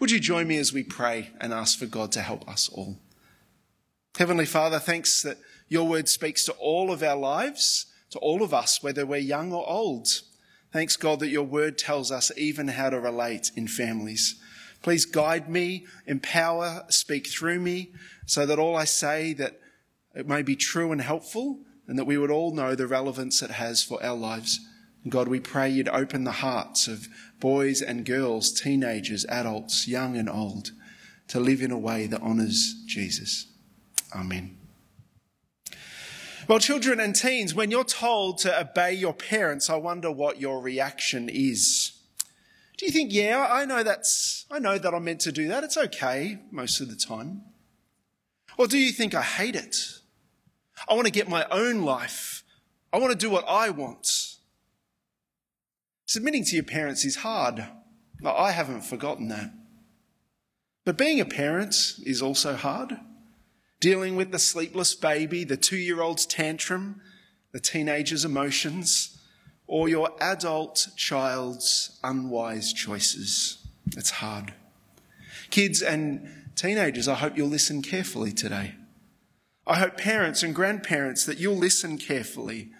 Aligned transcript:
Would 0.00 0.10
you 0.10 0.18
join 0.18 0.48
me 0.48 0.56
as 0.56 0.72
we 0.72 0.82
pray 0.82 1.28
and 1.42 1.52
ask 1.52 1.78
for 1.78 1.84
God 1.84 2.10
to 2.12 2.22
help 2.22 2.48
us 2.48 2.70
all? 2.70 2.96
Heavenly 4.16 4.46
Father, 4.46 4.78
thanks 4.78 5.20
that 5.22 5.36
your 5.68 5.86
word 5.86 6.08
speaks 6.08 6.46
to 6.46 6.52
all 6.52 6.90
of 6.90 7.02
our 7.02 7.16
lives, 7.16 7.84
to 8.10 8.18
all 8.18 8.42
of 8.42 8.54
us, 8.54 8.82
whether 8.82 9.04
we're 9.04 9.18
young 9.18 9.52
or 9.52 9.68
old. 9.68 10.08
Thanks, 10.72 10.96
God, 10.96 11.20
that 11.20 11.28
your 11.28 11.44
word 11.44 11.76
tells 11.76 12.10
us 12.10 12.32
even 12.34 12.68
how 12.68 12.88
to 12.88 12.98
relate 12.98 13.50
in 13.54 13.68
families. 13.68 14.40
Please 14.82 15.04
guide 15.04 15.50
me, 15.50 15.84
empower, 16.06 16.86
speak 16.88 17.26
through 17.26 17.60
me, 17.60 17.92
so 18.24 18.46
that 18.46 18.58
all 18.58 18.76
I 18.76 18.84
say 18.84 19.34
that 19.34 19.60
it 20.14 20.26
may 20.26 20.40
be 20.40 20.56
true 20.56 20.92
and 20.92 21.02
helpful, 21.02 21.60
and 21.86 21.98
that 21.98 22.06
we 22.06 22.16
would 22.16 22.30
all 22.30 22.54
know 22.54 22.74
the 22.74 22.86
relevance 22.86 23.42
it 23.42 23.50
has 23.50 23.82
for 23.82 24.02
our 24.02 24.16
lives. 24.16 24.60
God, 25.08 25.28
we 25.28 25.40
pray 25.40 25.70
you'd 25.70 25.88
open 25.88 26.24
the 26.24 26.30
hearts 26.30 26.86
of 26.86 27.08
boys 27.40 27.80
and 27.80 28.04
girls, 28.04 28.52
teenagers, 28.52 29.24
adults, 29.26 29.88
young 29.88 30.16
and 30.16 30.28
old, 30.28 30.72
to 31.28 31.40
live 31.40 31.62
in 31.62 31.70
a 31.70 31.78
way 31.78 32.06
that 32.06 32.20
honours 32.20 32.74
Jesus. 32.86 33.46
Amen. 34.14 34.58
Well, 36.48 36.58
children 36.58 37.00
and 37.00 37.14
teens, 37.14 37.54
when 37.54 37.70
you're 37.70 37.84
told 37.84 38.38
to 38.38 38.60
obey 38.60 38.92
your 38.92 39.14
parents, 39.14 39.70
I 39.70 39.76
wonder 39.76 40.10
what 40.10 40.40
your 40.40 40.60
reaction 40.60 41.28
is. 41.28 41.92
Do 42.76 42.86
you 42.86 42.92
think, 42.92 43.12
yeah, 43.12 43.46
I 43.48 43.64
know 43.66 43.82
that's, 43.82 44.46
I 44.50 44.58
know 44.58 44.76
that 44.76 44.92
I'm 44.92 45.04
meant 45.04 45.20
to 45.20 45.32
do 45.32 45.48
that. 45.48 45.64
It's 45.64 45.76
okay 45.76 46.38
most 46.50 46.80
of 46.80 46.88
the 46.88 46.96
time. 46.96 47.42
Or 48.58 48.66
do 48.66 48.78
you 48.78 48.90
think 48.90 49.14
I 49.14 49.22
hate 49.22 49.54
it? 49.54 49.76
I 50.88 50.94
want 50.94 51.06
to 51.06 51.12
get 51.12 51.28
my 51.28 51.46
own 51.50 51.82
life. 51.82 52.42
I 52.92 52.98
want 52.98 53.12
to 53.12 53.18
do 53.18 53.30
what 53.30 53.44
I 53.46 53.70
want. 53.70 54.19
Submitting 56.10 56.42
to 56.46 56.56
your 56.56 56.64
parents 56.64 57.04
is 57.04 57.14
hard. 57.14 57.68
I 58.24 58.50
haven't 58.50 58.80
forgotten 58.80 59.28
that. 59.28 59.52
But 60.84 60.98
being 60.98 61.20
a 61.20 61.24
parent 61.24 61.76
is 62.04 62.20
also 62.20 62.56
hard. 62.56 62.98
Dealing 63.78 64.16
with 64.16 64.32
the 64.32 64.38
sleepless 64.40 64.92
baby, 64.96 65.44
the 65.44 65.56
two 65.56 65.76
year 65.76 66.00
old's 66.00 66.26
tantrum, 66.26 67.00
the 67.52 67.60
teenager's 67.60 68.24
emotions, 68.24 69.20
or 69.68 69.88
your 69.88 70.10
adult 70.20 70.88
child's 70.96 72.00
unwise 72.02 72.72
choices. 72.72 73.64
It's 73.96 74.10
hard. 74.10 74.52
Kids 75.50 75.80
and 75.80 76.28
teenagers, 76.56 77.06
I 77.06 77.14
hope 77.14 77.36
you'll 77.36 77.46
listen 77.46 77.82
carefully 77.82 78.32
today. 78.32 78.74
I 79.64 79.78
hope 79.78 79.96
parents 79.96 80.42
and 80.42 80.56
grandparents 80.56 81.24
that 81.26 81.38
you'll 81.38 81.54
listen 81.54 81.98
carefully. 81.98 82.72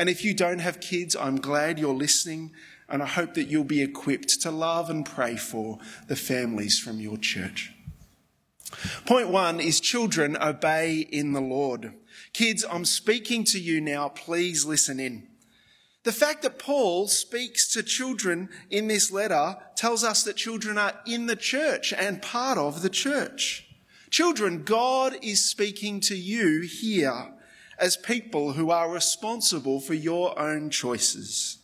And 0.00 0.08
if 0.08 0.24
you 0.24 0.32
don't 0.32 0.60
have 0.60 0.80
kids, 0.80 1.14
I'm 1.14 1.36
glad 1.36 1.78
you're 1.78 1.92
listening 1.92 2.52
and 2.88 3.02
I 3.02 3.06
hope 3.06 3.34
that 3.34 3.48
you'll 3.48 3.64
be 3.64 3.82
equipped 3.82 4.40
to 4.40 4.50
love 4.50 4.88
and 4.88 5.04
pray 5.04 5.36
for 5.36 5.78
the 6.08 6.16
families 6.16 6.78
from 6.78 7.00
your 7.00 7.18
church. 7.18 7.70
Point 9.04 9.28
one 9.28 9.60
is 9.60 9.78
children 9.78 10.38
obey 10.40 11.00
in 11.00 11.34
the 11.34 11.42
Lord. 11.42 11.92
Kids, 12.32 12.64
I'm 12.70 12.86
speaking 12.86 13.44
to 13.44 13.60
you 13.60 13.78
now. 13.78 14.08
Please 14.08 14.64
listen 14.64 14.98
in. 14.98 15.28
The 16.04 16.12
fact 16.12 16.40
that 16.44 16.58
Paul 16.58 17.06
speaks 17.06 17.70
to 17.74 17.82
children 17.82 18.48
in 18.70 18.88
this 18.88 19.12
letter 19.12 19.58
tells 19.76 20.02
us 20.02 20.22
that 20.22 20.36
children 20.36 20.78
are 20.78 20.98
in 21.04 21.26
the 21.26 21.36
church 21.36 21.92
and 21.92 22.22
part 22.22 22.56
of 22.56 22.80
the 22.80 22.88
church. 22.88 23.68
Children, 24.08 24.62
God 24.62 25.18
is 25.20 25.44
speaking 25.44 26.00
to 26.00 26.16
you 26.16 26.62
here 26.62 27.34
as 27.80 27.96
people 27.96 28.52
who 28.52 28.70
are 28.70 28.90
responsible 28.90 29.80
for 29.80 29.94
your 29.94 30.38
own 30.38 30.70
choices. 30.70 31.58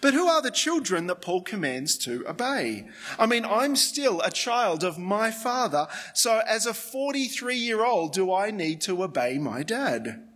But 0.00 0.12
who 0.12 0.26
are 0.26 0.42
the 0.42 0.50
children 0.50 1.06
that 1.06 1.22
Paul 1.22 1.42
commands 1.42 1.96
to 1.98 2.28
obey? 2.28 2.88
I 3.18 3.26
mean, 3.26 3.44
I'm 3.44 3.76
still 3.76 4.20
a 4.20 4.30
child 4.30 4.82
of 4.82 4.98
my 4.98 5.30
father, 5.30 5.86
so 6.14 6.42
as 6.46 6.66
a 6.66 6.74
43 6.74 7.56
year 7.56 7.84
old, 7.84 8.12
do 8.12 8.32
I 8.32 8.50
need 8.50 8.80
to 8.82 9.02
obey 9.02 9.38
my 9.38 9.62
dad? 9.62 10.28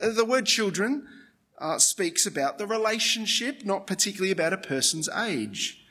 The 0.00 0.24
word 0.24 0.46
children 0.46 1.06
uh, 1.58 1.78
speaks 1.78 2.26
about 2.26 2.58
the 2.58 2.66
relationship, 2.66 3.64
not 3.64 3.86
particularly 3.86 4.32
about 4.32 4.52
a 4.52 4.58
person's 4.58 5.08
age. 5.08 5.84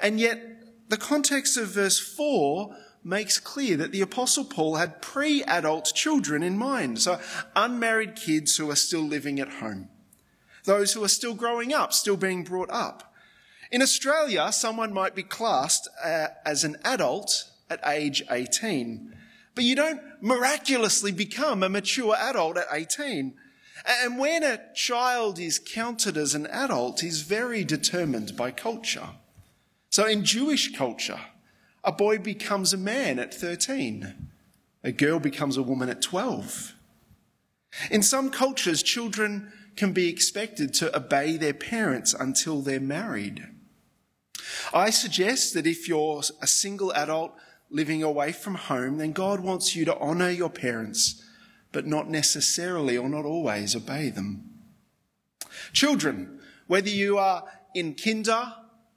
And 0.00 0.18
yet, 0.18 0.40
the 0.88 0.96
context 0.96 1.56
of 1.56 1.68
verse 1.68 1.98
4 1.98 2.74
makes 3.04 3.38
clear 3.38 3.76
that 3.76 3.92
the 3.92 4.00
Apostle 4.00 4.44
Paul 4.44 4.76
had 4.76 5.02
pre 5.02 5.42
adult 5.44 5.92
children 5.94 6.42
in 6.42 6.56
mind, 6.56 7.00
so 7.00 7.20
unmarried 7.54 8.16
kids 8.16 8.56
who 8.56 8.70
are 8.70 8.76
still 8.76 9.02
living 9.02 9.38
at 9.38 9.48
home 9.48 9.88
those 10.64 10.92
who 10.92 11.04
are 11.04 11.08
still 11.08 11.34
growing 11.34 11.72
up, 11.72 11.92
still 11.92 12.16
being 12.16 12.42
brought 12.42 12.70
up. 12.70 13.14
In 13.70 13.82
Australia, 13.82 14.50
someone 14.52 14.92
might 14.92 15.14
be 15.14 15.22
classed 15.22 15.88
uh, 16.02 16.28
as 16.44 16.64
an 16.64 16.76
adult 16.84 17.50
at 17.70 17.80
age 17.86 18.22
18, 18.30 19.14
but 19.54 19.64
you 19.64 19.76
don't 19.76 20.00
miraculously 20.20 21.12
become 21.12 21.62
a 21.62 21.68
mature 21.68 22.14
adult 22.18 22.56
at 22.56 22.66
18. 22.72 23.34
And 23.86 24.18
when 24.18 24.42
a 24.42 24.60
child 24.74 25.38
is 25.38 25.58
counted 25.58 26.16
as 26.16 26.34
an 26.34 26.46
adult 26.46 27.02
is 27.02 27.22
very 27.22 27.64
determined 27.64 28.36
by 28.36 28.50
culture. 28.50 29.08
So 29.90 30.06
in 30.06 30.24
Jewish 30.24 30.74
culture, 30.74 31.20
a 31.84 31.92
boy 31.92 32.18
becomes 32.18 32.72
a 32.72 32.78
man 32.78 33.18
at 33.18 33.34
13. 33.34 34.30
A 34.82 34.92
girl 34.92 35.18
becomes 35.18 35.56
a 35.56 35.62
woman 35.62 35.88
at 35.88 36.02
12. 36.02 36.74
In 37.90 38.02
some 38.02 38.30
cultures, 38.30 38.82
children 38.82 39.52
can 39.76 39.92
be 39.92 40.08
expected 40.08 40.72
to 40.74 40.96
obey 40.96 41.36
their 41.36 41.54
parents 41.54 42.14
until 42.14 42.62
they're 42.62 42.80
married. 42.80 43.46
I 44.72 44.90
suggest 44.90 45.54
that 45.54 45.66
if 45.66 45.88
you're 45.88 46.22
a 46.40 46.46
single 46.46 46.92
adult 46.94 47.34
living 47.70 48.02
away 48.02 48.32
from 48.32 48.54
home, 48.54 48.98
then 48.98 49.12
God 49.12 49.40
wants 49.40 49.74
you 49.74 49.84
to 49.86 49.98
honour 49.98 50.30
your 50.30 50.50
parents, 50.50 51.22
but 51.72 51.86
not 51.86 52.08
necessarily 52.08 52.96
or 52.96 53.08
not 53.08 53.24
always 53.24 53.74
obey 53.74 54.10
them. 54.10 54.50
Children, 55.72 56.40
whether 56.66 56.88
you 56.88 57.18
are 57.18 57.44
in 57.74 57.94
kinder, 57.94 58.52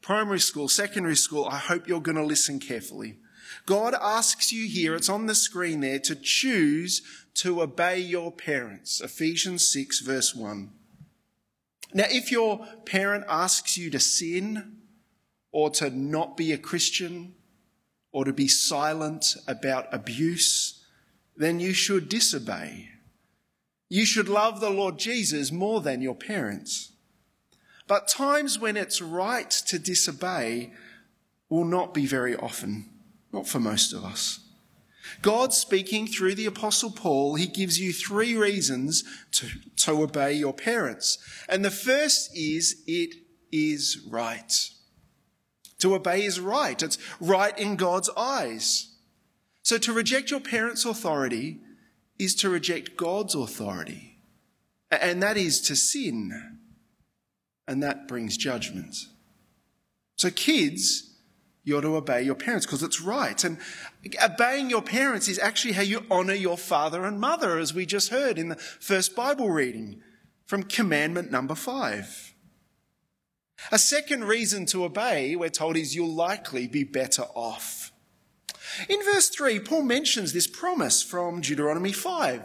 primary 0.07 0.39
school, 0.39 0.69
secondary 0.69 1.17
school, 1.17 1.43
I 1.43 1.57
hope 1.57 1.85
you're 1.85 1.99
going 1.99 2.15
to 2.15 2.23
listen 2.23 2.61
carefully. 2.61 3.17
God 3.65 3.93
asks 4.01 4.53
you 4.53 4.65
here, 4.65 4.95
it's 4.95 5.09
on 5.09 5.25
the 5.25 5.35
screen 5.35 5.81
there, 5.81 5.99
to 5.99 6.15
choose 6.15 7.01
to 7.33 7.61
obey 7.61 7.99
your 7.99 8.31
parents. 8.31 9.01
Ephesians 9.01 9.67
6, 9.67 9.99
verse 9.99 10.33
1. 10.33 10.71
Now, 11.93 12.05
if 12.07 12.31
your 12.31 12.65
parent 12.85 13.25
asks 13.27 13.77
you 13.77 13.89
to 13.89 13.99
sin 13.99 14.77
or 15.51 15.71
to 15.71 15.89
not 15.89 16.37
be 16.37 16.53
a 16.53 16.57
Christian 16.57 17.35
or 18.13 18.23
to 18.23 18.31
be 18.31 18.47
silent 18.47 19.35
about 19.45 19.93
abuse, 19.93 20.85
then 21.35 21.59
you 21.59 21.73
should 21.73 22.07
disobey. 22.07 22.91
You 23.89 24.05
should 24.05 24.29
love 24.29 24.61
the 24.61 24.69
Lord 24.69 24.99
Jesus 24.99 25.51
more 25.51 25.81
than 25.81 26.01
your 26.01 26.15
parents. 26.15 26.93
But 27.87 28.07
times 28.07 28.59
when 28.59 28.77
it's 28.77 29.01
right 29.01 29.49
to 29.49 29.79
disobey 29.79 30.73
will 31.49 31.65
not 31.65 31.93
be 31.93 32.05
very 32.05 32.35
often, 32.35 32.89
not 33.31 33.47
for 33.47 33.59
most 33.59 33.93
of 33.93 34.03
us. 34.03 34.41
God 35.21 35.53
speaking 35.53 36.05
through 36.05 36.35
the 36.35 36.45
apostle 36.45 36.91
Paul, 36.91 37.35
he 37.35 37.47
gives 37.47 37.79
you 37.79 37.93
three 37.93 38.35
reasons 38.35 39.03
to, 39.31 39.47
to 39.77 40.03
obey 40.03 40.33
your 40.33 40.53
parents. 40.53 41.17
And 41.47 41.63
the 41.63 41.71
first 41.71 42.35
is 42.35 42.83
it 42.85 43.15
is 43.51 44.05
right. 44.09 44.51
To 45.79 45.95
obey 45.95 46.25
is 46.25 46.39
right. 46.39 46.81
It's 46.81 46.97
right 47.19 47.57
in 47.57 47.75
God's 47.77 48.09
eyes. 48.17 48.95
So 49.63 49.77
to 49.77 49.93
reject 49.93 50.31
your 50.31 50.39
parents' 50.39 50.85
authority 50.85 51.59
is 52.19 52.35
to 52.35 52.49
reject 52.49 52.97
God's 52.97 53.35
authority. 53.35 54.19
And 54.89 55.21
that 55.21 55.37
is 55.37 55.61
to 55.61 55.75
sin. 55.75 56.56
And 57.67 57.83
that 57.83 58.07
brings 58.07 58.37
judgment. 58.37 58.95
So 60.15 60.29
kids, 60.29 61.15
you're 61.63 61.81
to 61.81 61.97
obey 61.97 62.23
your 62.23 62.35
parents 62.35 62.65
because 62.65 62.81
it's 62.81 63.01
right. 63.01 63.43
And 63.43 63.57
obeying 64.23 64.69
your 64.69 64.81
parents 64.81 65.27
is 65.27 65.37
actually 65.37 65.73
how 65.73 65.81
you 65.81 66.05
honor 66.09 66.33
your 66.33 66.57
father 66.57 67.03
and 67.03 67.19
mother, 67.19 67.59
as 67.59 67.73
we 67.73 67.85
just 67.85 68.09
heard 68.09 68.39
in 68.39 68.49
the 68.49 68.55
first 68.55 69.15
Bible 69.15 69.49
reading 69.49 70.01
from 70.45 70.63
commandment 70.63 71.29
number 71.29 71.55
five. 71.55 72.33
A 73.71 73.77
second 73.79 74.23
reason 74.23 74.65
to 74.67 74.85
obey, 74.85 75.35
we're 75.35 75.49
told, 75.49 75.75
is 75.75 75.93
you'll 75.93 76.13
likely 76.13 76.67
be 76.67 76.83
better 76.83 77.23
off. 77.35 77.91
In 78.87 79.03
verse 79.03 79.29
3, 79.29 79.59
Paul 79.59 79.83
mentions 79.83 80.33
this 80.33 80.47
promise 80.47 81.01
from 81.01 81.41
Deuteronomy 81.41 81.91
5 81.91 82.43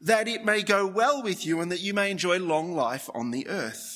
that 0.00 0.28
it 0.28 0.44
may 0.44 0.62
go 0.62 0.86
well 0.86 1.22
with 1.22 1.46
you 1.46 1.60
and 1.60 1.70
that 1.72 1.80
you 1.80 1.94
may 1.94 2.10
enjoy 2.10 2.38
long 2.38 2.74
life 2.74 3.08
on 3.14 3.30
the 3.30 3.48
earth. 3.48 3.95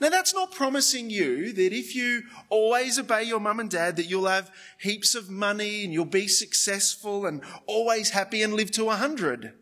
Now 0.00 0.08
that's 0.08 0.34
not 0.34 0.52
promising 0.52 1.10
you 1.10 1.52
that 1.52 1.72
if 1.72 1.94
you 1.94 2.22
always 2.48 2.98
obey 2.98 3.24
your 3.24 3.40
mum 3.40 3.60
and 3.60 3.70
dad 3.70 3.96
that 3.96 4.06
you'll 4.06 4.26
have 4.26 4.50
heaps 4.80 5.14
of 5.14 5.30
money 5.30 5.84
and 5.84 5.92
you'll 5.92 6.04
be 6.04 6.28
successful 6.28 7.26
and 7.26 7.42
always 7.66 8.10
happy 8.10 8.42
and 8.42 8.54
live 8.54 8.70
to 8.72 8.90
a 8.90 8.96
hundred. 8.96 9.52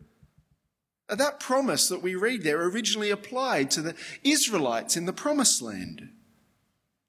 That 1.09 1.39
promise 1.39 1.89
that 1.89 2.01
we 2.01 2.15
read 2.15 2.43
there 2.43 2.63
originally 2.63 3.09
applied 3.09 3.69
to 3.71 3.81
the 3.81 3.95
Israelites 4.23 4.97
in 4.97 5.05
the 5.05 5.13
promised 5.13 5.61
land. 5.61 6.09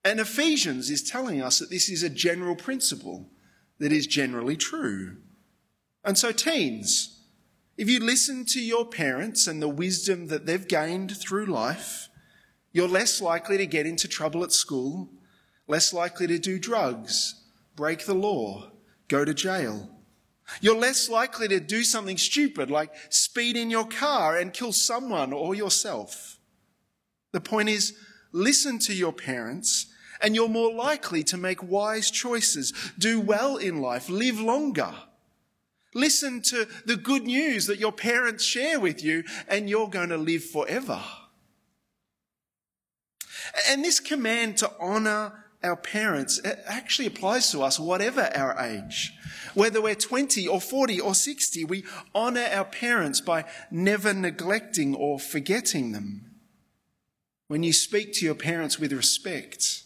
And 0.04 0.20
Ephesians 0.20 0.90
is 0.90 1.08
telling 1.08 1.40
us 1.40 1.58
that 1.58 1.70
this 1.70 1.88
is 1.88 2.02
a 2.02 2.10
general 2.10 2.56
principle 2.56 3.30
that 3.78 3.92
is 3.92 4.06
generally 4.06 4.56
true. 4.56 5.16
And 6.04 6.18
so, 6.18 6.32
teens, 6.32 7.22
if 7.78 7.88
you 7.88 8.00
listen 8.00 8.44
to 8.46 8.60
your 8.60 8.84
parents 8.84 9.46
and 9.46 9.62
the 9.62 9.68
wisdom 9.68 10.26
that 10.26 10.44
they've 10.44 10.68
gained 10.68 11.16
through 11.16 11.46
life, 11.46 12.08
you're 12.74 12.88
less 12.88 13.22
likely 13.22 13.56
to 13.56 13.66
get 13.66 13.86
into 13.86 14.08
trouble 14.08 14.42
at 14.42 14.52
school, 14.52 15.08
less 15.68 15.92
likely 15.92 16.26
to 16.26 16.38
do 16.38 16.58
drugs, 16.58 17.42
break 17.76 18.04
the 18.04 18.14
law, 18.14 18.70
go 19.08 19.24
to 19.24 19.32
jail. 19.32 19.88
You're 20.60 20.76
less 20.76 21.08
likely 21.08 21.46
to 21.48 21.60
do 21.60 21.84
something 21.84 22.18
stupid 22.18 22.70
like 22.70 22.92
speed 23.10 23.56
in 23.56 23.70
your 23.70 23.86
car 23.86 24.36
and 24.36 24.52
kill 24.52 24.72
someone 24.72 25.32
or 25.32 25.54
yourself. 25.54 26.40
The 27.30 27.40
point 27.40 27.68
is, 27.68 27.94
listen 28.32 28.80
to 28.80 28.92
your 28.92 29.12
parents 29.12 29.86
and 30.20 30.34
you're 30.34 30.48
more 30.48 30.74
likely 30.74 31.22
to 31.24 31.36
make 31.36 31.62
wise 31.62 32.10
choices, 32.10 32.72
do 32.98 33.20
well 33.20 33.56
in 33.56 33.80
life, 33.80 34.08
live 34.08 34.40
longer. 34.40 34.92
Listen 35.94 36.42
to 36.42 36.66
the 36.86 36.96
good 36.96 37.22
news 37.22 37.66
that 37.66 37.78
your 37.78 37.92
parents 37.92 38.42
share 38.42 38.80
with 38.80 39.04
you, 39.04 39.22
and 39.46 39.70
you're 39.70 39.88
going 39.88 40.08
to 40.08 40.16
live 40.16 40.44
forever. 40.44 41.00
And 43.68 43.84
this 43.84 44.00
command 44.00 44.58
to 44.58 44.70
honour 44.80 45.32
our 45.64 45.76
parents 45.76 46.40
actually 46.66 47.06
applies 47.06 47.50
to 47.50 47.62
us, 47.62 47.80
whatever 47.80 48.30
our 48.34 48.58
age. 48.60 49.14
Whether 49.54 49.80
we're 49.80 49.94
20 49.94 50.46
or 50.46 50.60
40 50.60 51.00
or 51.00 51.14
60, 51.14 51.64
we 51.64 51.84
honour 52.14 52.46
our 52.52 52.66
parents 52.66 53.20
by 53.20 53.44
never 53.70 54.12
neglecting 54.12 54.94
or 54.94 55.18
forgetting 55.18 55.92
them. 55.92 56.30
When 57.48 57.62
you 57.62 57.72
speak 57.72 58.12
to 58.14 58.24
your 58.26 58.34
parents 58.34 58.78
with 58.78 58.92
respect, 58.92 59.84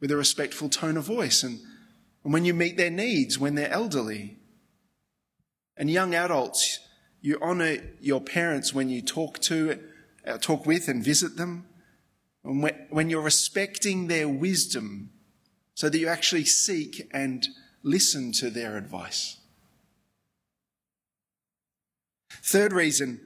with 0.00 0.10
a 0.10 0.16
respectful 0.16 0.68
tone 0.68 0.96
of 0.96 1.04
voice, 1.04 1.42
and, 1.42 1.60
and 2.24 2.32
when 2.32 2.44
you 2.44 2.54
meet 2.54 2.76
their 2.76 2.90
needs 2.90 3.38
when 3.38 3.54
they're 3.54 3.70
elderly, 3.70 4.38
and 5.76 5.90
young 5.90 6.14
adults, 6.14 6.80
you 7.20 7.38
honour 7.40 7.78
your 8.00 8.20
parents 8.20 8.74
when 8.74 8.88
you 8.88 9.00
talk 9.00 9.38
to, 9.40 9.80
uh, 10.26 10.38
talk 10.38 10.66
with 10.66 10.88
and 10.88 11.04
visit 11.04 11.36
them. 11.36 11.66
When 12.44 13.08
you're 13.08 13.22
respecting 13.22 14.06
their 14.06 14.28
wisdom 14.28 15.10
so 15.74 15.88
that 15.88 15.98
you 15.98 16.08
actually 16.08 16.44
seek 16.44 17.08
and 17.12 17.48
listen 17.82 18.32
to 18.32 18.50
their 18.50 18.76
advice. 18.76 19.38
Third 22.28 22.72
reason, 22.72 23.20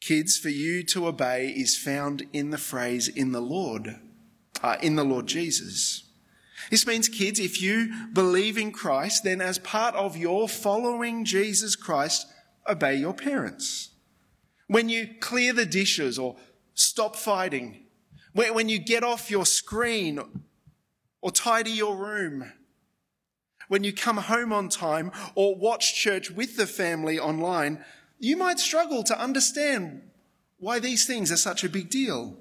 kids, 0.00 0.38
for 0.38 0.48
you 0.48 0.82
to 0.84 1.06
obey 1.06 1.48
is 1.48 1.76
found 1.76 2.26
in 2.32 2.50
the 2.50 2.58
phrase 2.58 3.06
in 3.06 3.32
the 3.32 3.42
Lord, 3.42 3.96
uh, 4.62 4.76
in 4.80 4.96
the 4.96 5.04
Lord 5.04 5.26
Jesus. 5.26 6.04
This 6.70 6.86
means, 6.86 7.08
kids, 7.08 7.38
if 7.38 7.60
you 7.60 7.92
believe 8.12 8.56
in 8.56 8.72
Christ, 8.72 9.24
then 9.24 9.40
as 9.40 9.58
part 9.58 9.94
of 9.94 10.16
your 10.16 10.48
following 10.48 11.24
Jesus 11.24 11.76
Christ, 11.76 12.26
obey 12.66 12.96
your 12.96 13.14
parents. 13.14 13.90
When 14.66 14.88
you 14.88 15.08
clear 15.20 15.52
the 15.52 15.66
dishes 15.66 16.18
or 16.18 16.36
stop 16.74 17.16
fighting, 17.16 17.84
when 18.38 18.68
you 18.68 18.78
get 18.78 19.02
off 19.02 19.30
your 19.30 19.46
screen 19.46 20.20
or 21.20 21.30
tidy 21.30 21.72
your 21.72 21.96
room, 21.96 22.52
when 23.68 23.84
you 23.84 23.92
come 23.92 24.16
home 24.16 24.52
on 24.52 24.68
time 24.68 25.10
or 25.34 25.56
watch 25.56 25.94
church 25.94 26.30
with 26.30 26.56
the 26.56 26.66
family 26.66 27.18
online, 27.18 27.84
you 28.18 28.36
might 28.36 28.58
struggle 28.58 29.02
to 29.04 29.20
understand 29.20 30.02
why 30.58 30.78
these 30.78 31.06
things 31.06 31.30
are 31.30 31.36
such 31.36 31.64
a 31.64 31.68
big 31.68 31.90
deal. 31.90 32.36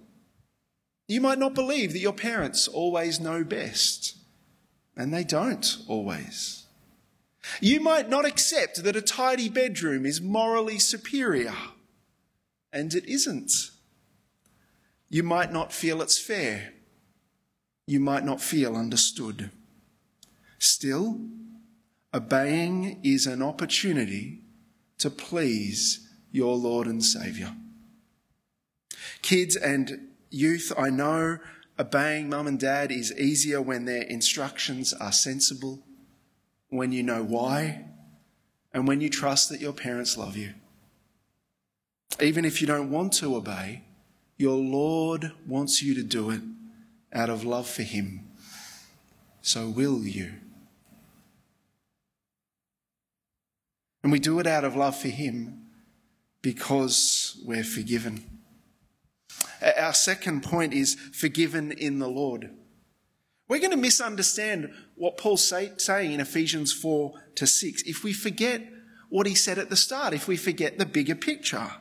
You 1.07 1.21
might 1.21 1.39
not 1.39 1.53
believe 1.53 1.93
that 1.93 1.99
your 1.99 2.13
parents 2.13 2.67
always 2.67 3.19
know 3.19 3.43
best, 3.43 4.17
and 4.95 5.13
they 5.13 5.23
don't 5.23 5.77
always. 5.87 6.65
You 7.61 7.79
might 7.79 8.09
not 8.09 8.25
accept 8.25 8.83
that 8.83 8.95
a 8.95 9.01
tidy 9.01 9.49
bedroom 9.49 10.05
is 10.05 10.19
morally 10.19 10.79
superior, 10.79 11.55
and 12.73 12.93
it 12.93 13.05
isn't. 13.05 13.51
You 15.09 15.23
might 15.23 15.51
not 15.51 15.71
feel 15.71 16.01
it's 16.01 16.19
fair. 16.19 16.73
You 17.85 17.99
might 17.99 18.25
not 18.25 18.41
feel 18.41 18.75
understood. 18.75 19.51
Still, 20.59 21.21
obeying 22.13 22.99
is 23.03 23.25
an 23.25 23.41
opportunity 23.41 24.41
to 24.97 25.09
please 25.09 26.09
your 26.31 26.55
Lord 26.55 26.87
and 26.87 27.03
Saviour. 27.03 27.53
Kids 29.21 29.55
and 29.55 30.09
youth, 30.29 30.73
I 30.77 30.89
know 30.89 31.39
obeying 31.79 32.29
mum 32.29 32.47
and 32.47 32.59
dad 32.59 32.91
is 32.91 33.17
easier 33.17 33.61
when 33.61 33.85
their 33.85 34.01
instructions 34.03 34.93
are 34.93 35.11
sensible, 35.11 35.83
when 36.69 36.91
you 36.91 37.03
know 37.03 37.23
why, 37.23 37.85
and 38.73 38.87
when 38.87 38.99
you 38.99 39.09
trust 39.09 39.49
that 39.49 39.61
your 39.61 39.73
parents 39.73 40.17
love 40.17 40.35
you. 40.35 40.53
Even 42.21 42.45
if 42.45 42.61
you 42.61 42.67
don't 42.67 42.89
want 42.89 43.13
to 43.13 43.35
obey, 43.35 43.83
your 44.37 44.55
Lord 44.55 45.31
wants 45.45 45.81
you 45.81 45.95
to 45.95 46.03
do 46.03 46.29
it 46.29 46.41
out 47.11 47.29
of 47.29 47.43
love 47.43 47.67
for 47.67 47.83
Him. 47.83 48.29
So 49.41 49.69
will 49.69 50.03
you? 50.03 50.33
And 54.03 54.11
we 54.11 54.19
do 54.19 54.39
it 54.39 54.47
out 54.47 54.63
of 54.63 54.75
love 54.75 54.97
for 54.97 55.09
Him 55.09 55.65
because 56.41 57.41
we're 57.45 57.63
forgiven. 57.63 58.23
Our 59.77 59.93
second 59.93 60.43
point 60.43 60.73
is 60.73 60.95
forgiven 60.95 61.71
in 61.71 61.99
the 61.99 62.07
Lord. 62.07 62.51
We're 63.47 63.59
going 63.59 63.71
to 63.71 63.77
misunderstand 63.77 64.71
what 64.95 65.17
Paul's 65.17 65.45
say, 65.45 65.71
saying 65.77 66.11
in 66.11 66.19
Ephesians 66.19 66.73
4 66.73 67.13
to 67.35 67.47
6 67.47 67.83
if 67.83 68.03
we 68.03 68.13
forget 68.13 68.61
what 69.09 69.25
he 69.25 69.35
said 69.35 69.57
at 69.57 69.69
the 69.69 69.75
start, 69.75 70.13
if 70.13 70.27
we 70.27 70.35
forget 70.35 70.77
the 70.77 70.85
bigger 70.85 71.15
picture. 71.15 71.71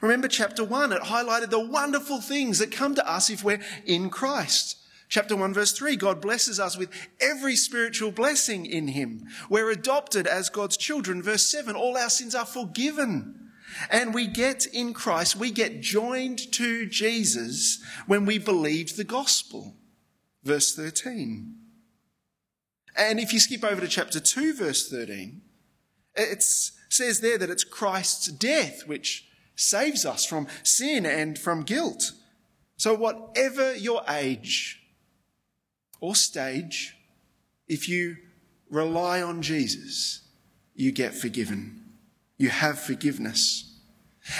Remember 0.00 0.28
chapter 0.28 0.64
1, 0.64 0.92
it 0.92 1.02
highlighted 1.02 1.50
the 1.50 1.60
wonderful 1.60 2.20
things 2.20 2.58
that 2.58 2.72
come 2.72 2.94
to 2.94 3.08
us 3.08 3.30
if 3.30 3.44
we're 3.44 3.60
in 3.84 4.10
Christ. 4.10 4.78
Chapter 5.08 5.36
1 5.36 5.52
verse 5.52 5.72
3, 5.72 5.96
God 5.96 6.22
blesses 6.22 6.58
us 6.58 6.78
with 6.78 6.88
every 7.20 7.54
spiritual 7.54 8.10
blessing 8.10 8.64
in 8.64 8.88
him. 8.88 9.26
We're 9.50 9.70
adopted 9.70 10.26
as 10.26 10.48
God's 10.48 10.78
children. 10.78 11.22
Verse 11.22 11.46
7, 11.46 11.76
all 11.76 11.98
our 11.98 12.08
sins 12.08 12.34
are 12.34 12.46
forgiven. 12.46 13.50
And 13.90 14.14
we 14.14 14.26
get 14.26 14.66
in 14.66 14.94
Christ, 14.94 15.36
we 15.36 15.50
get 15.50 15.82
joined 15.82 16.52
to 16.52 16.86
Jesus 16.86 17.82
when 18.06 18.24
we 18.24 18.38
believe 18.38 18.96
the 18.96 19.04
gospel. 19.04 19.74
Verse 20.42 20.74
13. 20.74 21.56
And 22.96 23.20
if 23.20 23.32
you 23.32 23.40
skip 23.40 23.64
over 23.64 23.80
to 23.80 23.88
chapter 23.88 24.20
2, 24.20 24.54
verse 24.54 24.88
13, 24.88 25.42
it 26.14 26.42
says 26.42 27.20
there 27.20 27.38
that 27.38 27.50
it's 27.50 27.64
Christ's 27.64 28.28
death 28.28 28.86
which 28.86 29.28
saves 29.54 30.04
us 30.04 30.24
from 30.24 30.46
sin 30.62 31.06
and 31.06 31.38
from 31.38 31.62
guilt. 31.62 32.12
So, 32.76 32.94
whatever 32.94 33.74
your 33.74 34.02
age 34.08 34.80
or 36.00 36.14
stage, 36.14 36.96
if 37.68 37.88
you 37.88 38.16
rely 38.70 39.22
on 39.22 39.42
Jesus, 39.42 40.22
you 40.74 40.90
get 40.90 41.14
forgiven 41.14 41.82
you 42.42 42.48
have 42.48 42.76
forgiveness. 42.76 43.72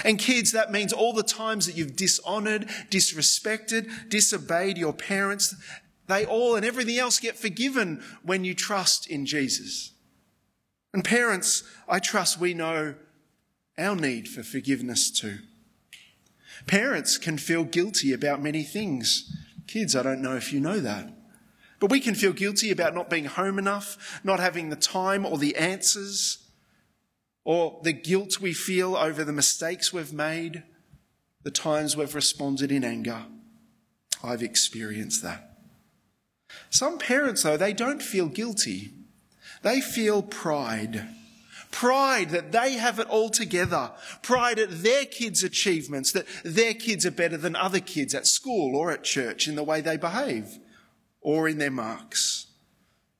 And 0.03 0.19
kids, 0.19 0.51
that 0.51 0.73
means 0.73 0.91
all 0.91 1.13
the 1.13 1.23
times 1.23 1.65
that 1.65 1.77
you've 1.77 1.95
dishonored, 1.95 2.67
disrespected, 2.89 4.09
disobeyed 4.09 4.77
your 4.77 4.91
parents, 4.91 5.55
they 6.07 6.25
all 6.25 6.57
and 6.57 6.65
everything 6.65 6.99
else 6.99 7.17
get 7.21 7.37
forgiven 7.37 8.03
when 8.21 8.43
you 8.43 8.53
trust 8.53 9.07
in 9.07 9.25
Jesus. 9.25 9.93
And 10.93 11.01
parents, 11.01 11.63
I 11.87 11.99
trust 11.99 12.41
we 12.41 12.53
know 12.53 12.95
our 13.77 13.95
need 13.95 14.27
for 14.27 14.43
forgiveness 14.43 15.09
too. 15.11 15.39
Parents 16.67 17.17
can 17.17 17.37
feel 17.37 17.63
guilty 17.63 18.13
about 18.13 18.41
many 18.41 18.63
things. 18.63 19.35
Kids, 19.67 19.95
I 19.95 20.03
don't 20.03 20.21
know 20.21 20.35
if 20.35 20.53
you 20.53 20.59
know 20.59 20.79
that. 20.79 21.11
But 21.79 21.91
we 21.91 21.99
can 21.99 22.15
feel 22.15 22.33
guilty 22.33 22.71
about 22.71 22.95
not 22.95 23.09
being 23.09 23.25
home 23.25 23.59
enough, 23.59 24.21
not 24.23 24.39
having 24.39 24.69
the 24.69 24.75
time 24.75 25.25
or 25.25 25.37
the 25.37 25.55
answers, 25.57 26.37
or 27.43 27.81
the 27.83 27.91
guilt 27.91 28.39
we 28.39 28.53
feel 28.53 28.95
over 28.95 29.23
the 29.23 29.33
mistakes 29.33 29.91
we've 29.91 30.13
made, 30.13 30.63
the 31.43 31.51
times 31.51 31.97
we've 31.97 32.15
responded 32.15 32.71
in 32.71 32.85
anger. 32.85 33.25
I've 34.23 34.43
experienced 34.43 35.21
that. 35.23 35.57
Some 36.69 36.97
parents, 36.97 37.43
though, 37.43 37.57
they 37.57 37.73
don't 37.73 38.01
feel 38.01 38.27
guilty. 38.27 38.93
They 39.61 39.81
feel 39.81 40.21
pride. 40.21 41.05
Pride 41.73 42.29
that 42.29 42.51
they 42.51 42.73
have 42.73 42.99
it 42.99 43.09
all 43.09 43.29
together. 43.29 43.91
Pride 44.21 44.59
at 44.59 44.83
their 44.83 45.05
kids' 45.05 45.43
achievements, 45.43 46.11
that 46.11 46.27
their 46.45 46.75
kids 46.75 47.03
are 47.03 47.11
better 47.11 47.35
than 47.35 47.55
other 47.55 47.79
kids 47.79 48.13
at 48.13 48.27
school 48.27 48.75
or 48.75 48.91
at 48.91 49.03
church 49.03 49.47
in 49.47 49.55
the 49.55 49.63
way 49.63 49.81
they 49.81 49.97
behave 49.97 50.59
or 51.19 51.49
in 51.49 51.57
their 51.57 51.71
marks. 51.71 52.45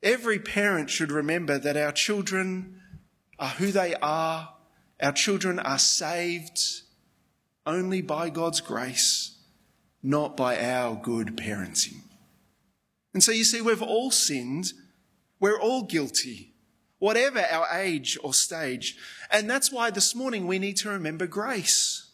Every 0.04 0.38
parent 0.38 0.92
should 0.92 1.12
remember 1.12 1.58
that 1.58 1.76
our 1.76 1.92
children 1.92 2.80
are 3.40 3.50
who 3.50 3.72
they 3.72 3.96
are. 3.96 4.54
Our 5.02 5.14
children 5.14 5.58
are 5.58 5.80
saved 5.80 6.62
only 7.66 8.04
by 8.04 8.30
God's 8.30 8.62
grace, 8.62 9.36
not 10.04 10.38
by 10.38 10.62
our 10.62 10.96
good 10.96 11.38
parenting. 11.38 12.02
And 13.16 13.24
so 13.24 13.32
you 13.32 13.46
see, 13.46 13.62
we've 13.62 13.82
all 13.82 14.12
sinned. 14.12 14.74
We're 15.40 15.60
all 15.60 15.84
guilty, 15.84 16.53
whatever 17.04 17.42
our 17.52 17.68
age 17.74 18.18
or 18.24 18.34
stage. 18.34 18.96
And 19.30 19.50
that's 19.50 19.70
why 19.70 19.90
this 19.92 20.16
morning 20.16 20.48
we 20.48 20.58
need 20.58 20.78
to 20.78 20.90
remember 20.90 21.28
grace. 21.28 22.10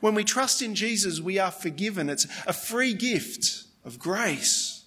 When 0.00 0.14
we 0.14 0.24
trust 0.24 0.62
in 0.62 0.74
Jesus, 0.74 1.20
we 1.20 1.38
are 1.38 1.50
forgiven. 1.50 2.08
It's 2.08 2.26
a 2.46 2.54
free 2.54 2.94
gift 2.94 3.64
of 3.84 3.98
grace. 3.98 4.86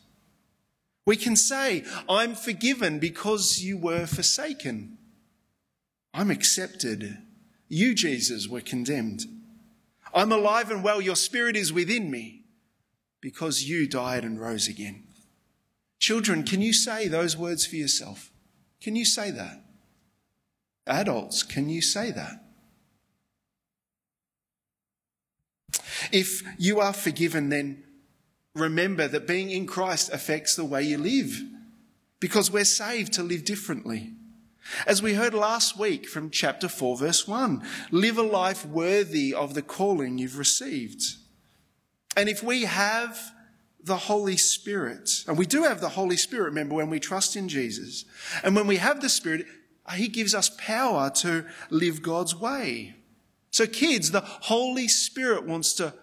We 1.06 1.18
can 1.18 1.36
say, 1.36 1.84
I'm 2.10 2.34
forgiven 2.34 2.98
because 2.98 3.62
you 3.62 3.78
were 3.78 4.08
forsaken. 4.08 4.98
I'm 6.16 6.32
accepted. 6.32 7.20
You, 7.68 7.94
Jesus, 7.94 8.48
were 8.48 8.62
condemned. 8.62 9.26
I'm 10.16 10.32
alive 10.32 10.72
and 10.72 10.84
well. 10.84 11.00
Your 11.00 11.16
spirit 11.16 11.56
is 11.56 11.72
within 11.72 12.10
me 12.10 12.46
because 13.22 13.70
you 13.70 13.88
died 13.88 14.24
and 14.24 14.42
rose 14.42 14.68
again. 14.68 15.04
Children, 16.00 16.42
can 16.42 16.64
you 16.64 16.74
say 16.74 17.08
those 17.08 17.38
words 17.38 17.68
for 17.68 17.76
yourself? 17.76 18.32
Can 18.82 18.96
you 18.96 19.06
say 19.06 19.32
that? 19.32 19.64
Adults, 20.86 21.44
can 21.44 21.70
you 21.70 21.82
say 21.82 22.12
that? 22.12 22.44
If 26.12 26.44
you 26.58 26.80
are 26.80 26.94
forgiven, 26.94 27.50
then 27.50 27.84
remember 28.56 29.08
that 29.08 29.28
being 29.28 29.50
in 29.50 29.68
Christ 29.68 30.12
affects 30.12 30.56
the 30.56 30.66
way 30.66 30.84
you 30.84 30.98
live 30.98 31.42
because 32.20 32.50
we're 32.50 32.66
saved 32.66 33.14
to 33.14 33.24
live 33.24 33.44
differently. 33.46 34.14
As 34.86 35.02
we 35.02 35.14
heard 35.14 35.34
last 35.34 35.78
week 35.78 36.08
from 36.08 36.30
chapter 36.30 36.68
4, 36.68 36.98
verse 36.98 37.28
1, 37.28 37.66
live 37.92 38.18
a 38.18 38.24
life 38.24 38.66
worthy 38.66 39.34
of 39.34 39.54
the 39.54 39.62
calling 39.62 40.18
you've 40.18 40.38
received. 40.38 41.02
And 42.16 42.28
if 42.28 42.44
we 42.44 42.64
have 42.64 43.32
the 43.88 43.98
Holy 43.98 44.38
Spirit, 44.38 45.24
and 45.28 45.38
we 45.38 45.46
do 45.46 45.64
have 45.64 45.82
the 45.82 45.90
Holy 45.90 46.18
Spirit, 46.18 46.46
remember, 46.46 46.76
when 46.76 46.90
we 46.90 47.00
trust 47.00 47.36
in 47.36 47.50
Jesus, 47.50 48.06
and 48.44 48.56
when 48.56 48.68
we 48.68 48.78
have 48.78 49.02
the 49.02 49.10
Spirit, 49.10 49.46
He 49.96 50.08
gives 50.08 50.36
us 50.36 50.50
power 50.58 51.10
to 51.22 51.46
live 51.70 52.02
God's 52.02 52.36
way. 52.36 52.96
So, 53.50 53.66
kids, 53.66 54.12
the 54.12 54.22
Holy 54.22 54.88
Spirit 54.88 55.46
wants 55.46 55.74
to 55.76 55.94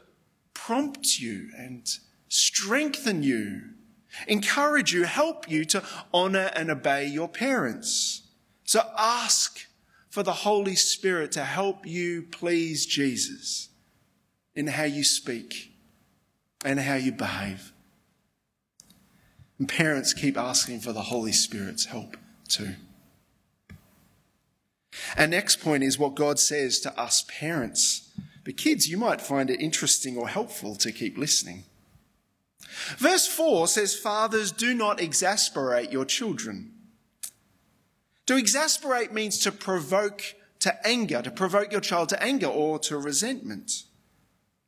prompt 0.54 1.20
you 1.20 1.50
and 1.56 1.86
strengthen 2.28 3.22
you, 3.22 3.62
encourage 4.26 4.92
you, 4.92 5.04
help 5.04 5.48
you 5.50 5.64
to 5.66 5.82
honor 6.12 6.50
and 6.54 6.70
obey 6.70 7.06
your 7.06 7.28
parents. 7.28 8.22
So, 8.64 8.80
ask 8.98 9.66
for 10.08 10.22
the 10.22 10.32
Holy 10.32 10.76
Spirit 10.76 11.32
to 11.32 11.44
help 11.44 11.86
you 11.86 12.22
please 12.22 12.86
Jesus 12.86 13.68
in 14.54 14.68
how 14.68 14.84
you 14.84 15.04
speak 15.04 15.72
and 16.64 16.80
how 16.80 16.94
you 16.94 17.12
behave. 17.12 17.73
And 19.58 19.68
parents 19.68 20.12
keep 20.12 20.36
asking 20.36 20.80
for 20.80 20.92
the 20.92 21.02
Holy 21.02 21.32
Spirit's 21.32 21.86
help 21.86 22.16
too. 22.48 22.74
Our 25.16 25.26
next 25.26 25.60
point 25.60 25.82
is 25.82 25.98
what 25.98 26.14
God 26.14 26.38
says 26.38 26.80
to 26.80 26.98
us 26.98 27.24
parents. 27.28 28.10
But 28.44 28.56
kids, 28.56 28.88
you 28.88 28.98
might 28.98 29.20
find 29.20 29.50
it 29.50 29.60
interesting 29.60 30.16
or 30.16 30.28
helpful 30.28 30.76
to 30.76 30.92
keep 30.92 31.16
listening. 31.16 31.64
Verse 32.98 33.26
4 33.26 33.68
says, 33.68 33.96
Fathers, 33.96 34.52
do 34.52 34.74
not 34.74 35.00
exasperate 35.00 35.92
your 35.92 36.04
children. 36.04 36.72
To 38.26 38.36
exasperate 38.36 39.12
means 39.12 39.38
to 39.40 39.52
provoke 39.52 40.34
to 40.60 40.86
anger, 40.86 41.22
to 41.22 41.30
provoke 41.30 41.72
your 41.72 41.80
child 41.80 42.08
to 42.10 42.22
anger 42.22 42.46
or 42.46 42.78
to 42.80 42.98
resentment. 42.98 43.84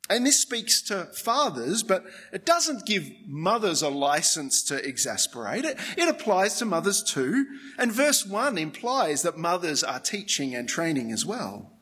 And 0.09 0.25
this 0.25 0.39
speaks 0.39 0.81
to 0.83 1.05
fathers, 1.05 1.83
but 1.83 2.05
it 2.31 2.45
doesn't 2.45 2.85
give 2.85 3.09
mothers 3.27 3.81
a 3.81 3.89
license 3.89 4.63
to 4.63 4.75
exasperate. 4.75 5.65
It, 5.65 5.77
it 5.97 6.07
applies 6.07 6.57
to 6.59 6.65
mothers 6.65 7.03
too. 7.03 7.45
And 7.77 7.91
verse 7.91 8.25
1 8.25 8.57
implies 8.57 9.23
that 9.23 9.37
mothers 9.37 9.83
are 9.83 9.99
teaching 9.99 10.55
and 10.55 10.69
training 10.69 11.11
as 11.11 11.25
well. 11.25 11.73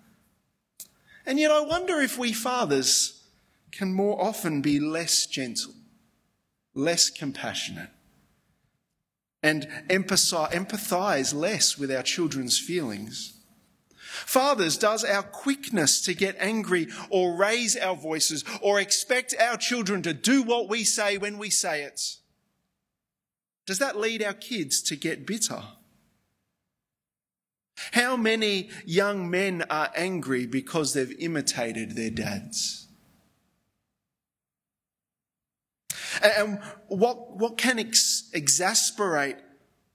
And 1.25 1.39
yet 1.39 1.51
I 1.51 1.61
wonder 1.61 1.99
if 1.99 2.17
we 2.17 2.33
fathers 2.33 3.27
can 3.71 3.93
more 3.93 4.19
often 4.23 4.61
be 4.61 4.79
less 4.79 5.27
gentle, 5.27 5.73
less 6.73 7.09
compassionate, 7.09 7.89
and 9.43 9.67
empathize 9.89 11.33
less 11.33 11.77
with 11.77 11.91
our 11.91 12.03
children's 12.03 12.57
feelings. 12.57 13.34
Fathers, 14.15 14.77
does 14.77 15.03
our 15.03 15.23
quickness 15.23 16.01
to 16.01 16.13
get 16.13 16.37
angry 16.39 16.87
or 17.09 17.35
raise 17.35 17.75
our 17.75 17.95
voices 17.95 18.45
or 18.61 18.79
expect 18.79 19.35
our 19.39 19.57
children 19.57 20.01
to 20.03 20.13
do 20.13 20.41
what 20.41 20.69
we 20.69 20.83
say 20.83 21.17
when 21.17 21.37
we 21.37 21.49
say 21.49 21.83
it, 21.83 22.17
does 23.65 23.79
that 23.79 23.97
lead 23.97 24.23
our 24.23 24.33
kids 24.33 24.81
to 24.83 24.95
get 24.95 25.27
bitter? 25.27 25.63
How 27.91 28.15
many 28.15 28.69
young 28.85 29.29
men 29.29 29.65
are 29.69 29.91
angry 29.95 30.45
because 30.45 30.93
they've 30.93 31.19
imitated 31.19 31.95
their 31.95 32.09
dads? 32.09 32.87
And 36.23 36.61
what, 36.87 37.35
what 37.37 37.57
can 37.57 37.79
ex- 37.79 38.29
exasperate 38.33 39.35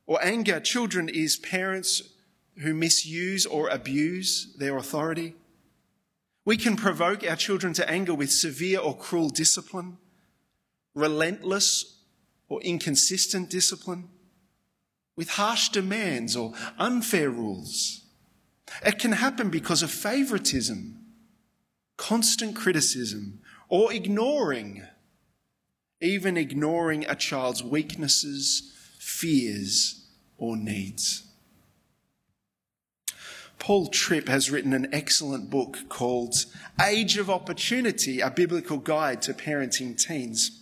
or 0.07 0.23
anger 0.23 0.61
children 0.61 1.09
is 1.09 1.37
parents 1.37 2.03
who 2.61 2.75
misuse 2.75 3.47
or 3.47 3.69
abuse 3.69 4.55
their 4.59 4.77
authority. 4.77 5.35
We 6.45 6.57
can 6.57 6.77
provoke 6.77 7.25
our 7.25 7.37
children 7.37 7.73
to 7.75 7.91
anger 7.91 8.15
with 8.15 8.31
severe 8.31 8.81
or 8.81 8.97
cruel 8.97 9.31
discipline, 9.31 9.99
relentless 10.95 11.99
or 12.49 12.61
inconsistent 12.63 13.49
discipline, 13.51 14.09
with 15.17 15.31
harsh 15.31 15.69
demands 15.71 16.37
or 16.37 16.53
unfair 16.79 17.31
rules. 17.31 18.05
It 18.85 18.99
can 18.99 19.13
happen 19.13 19.51
because 19.51 19.83
of 19.83 19.91
favoritism, 19.91 20.99
constant 21.97 22.57
criticism, 22.57 23.41
or 23.69 23.93
ignoring, 23.93 24.83
even 26.01 26.37
ignoring 26.37 27.07
a 27.07 27.15
child's 27.15 27.63
weaknesses, 27.63 28.73
fears, 28.99 30.09
or 30.37 30.57
needs. 30.57 31.30
Paul 33.61 33.89
Tripp 33.89 34.27
has 34.27 34.51
written 34.51 34.73
an 34.73 34.89
excellent 34.91 35.51
book 35.51 35.79
called 35.91 36.35
Age 36.83 37.19
of 37.19 37.29
Opportunity, 37.31 38.21
a 38.21 38.31
biblical 38.31 38.79
guide 38.79 39.23
to 39.23 39.35
parenting 39.35 39.97
teens. 39.97 40.61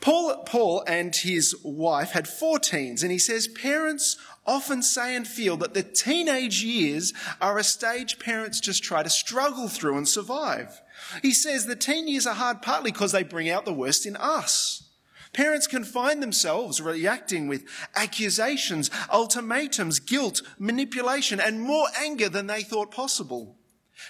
Paul, 0.00 0.44
Paul 0.44 0.84
and 0.86 1.16
his 1.16 1.56
wife 1.64 2.10
had 2.12 2.28
four 2.28 2.58
teens, 2.58 3.02
and 3.02 3.10
he 3.10 3.18
says 3.18 3.48
parents 3.48 4.18
often 4.46 4.82
say 4.82 5.16
and 5.16 5.26
feel 5.26 5.56
that 5.56 5.74
the 5.74 5.82
teenage 5.82 6.62
years 6.62 7.12
are 7.40 7.58
a 7.58 7.64
stage 7.64 8.18
parents 8.18 8.60
just 8.60 8.84
try 8.84 9.02
to 9.02 9.10
struggle 9.10 9.68
through 9.68 9.96
and 9.96 10.08
survive. 10.08 10.80
He 11.22 11.32
says 11.32 11.64
the 11.66 11.76
teen 11.76 12.08
years 12.08 12.26
are 12.26 12.34
hard 12.34 12.60
partly 12.62 12.92
because 12.92 13.12
they 13.12 13.22
bring 13.22 13.48
out 13.48 13.64
the 13.64 13.72
worst 13.72 14.06
in 14.06 14.16
us. 14.16 14.89
Parents 15.32 15.66
can 15.66 15.84
find 15.84 16.22
themselves 16.22 16.80
reacting 16.80 17.46
with 17.46 17.64
accusations, 17.94 18.90
ultimatums, 19.12 20.00
guilt, 20.00 20.42
manipulation, 20.58 21.38
and 21.38 21.60
more 21.60 21.86
anger 21.98 22.28
than 22.28 22.48
they 22.48 22.62
thought 22.62 22.90
possible. 22.90 23.56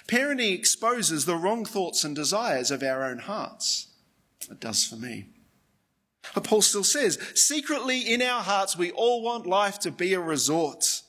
Parenting 0.07 0.53
exposes 0.53 1.25
the 1.25 1.35
wrong 1.35 1.65
thoughts 1.65 2.03
and 2.03 2.15
desires 2.15 2.71
of 2.71 2.81
our 2.81 3.03
own 3.03 3.19
hearts. 3.19 3.87
It 4.49 4.59
does 4.59 4.83
for 4.83 4.95
me. 4.95 5.27
But 6.33 6.43
Paul 6.43 6.61
still 6.61 6.83
says, 6.83 7.19
secretly 7.35 7.99
in 7.99 8.21
our 8.21 8.41
hearts, 8.41 8.77
we 8.77 8.91
all 8.91 9.21
want 9.21 9.45
life 9.45 9.79
to 9.79 9.91
be 9.91 10.13
a 10.13 10.19
resort. 10.19 11.01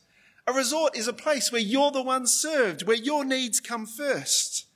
A 0.46 0.52
resort 0.52 0.96
is 0.96 1.06
a 1.06 1.12
place 1.12 1.52
where 1.52 1.60
you're 1.60 1.92
the 1.92 2.02
one 2.02 2.26
served, 2.26 2.86
where 2.86 2.96
your 2.96 3.24
needs 3.24 3.60
come 3.60 3.86
first. 3.86 4.66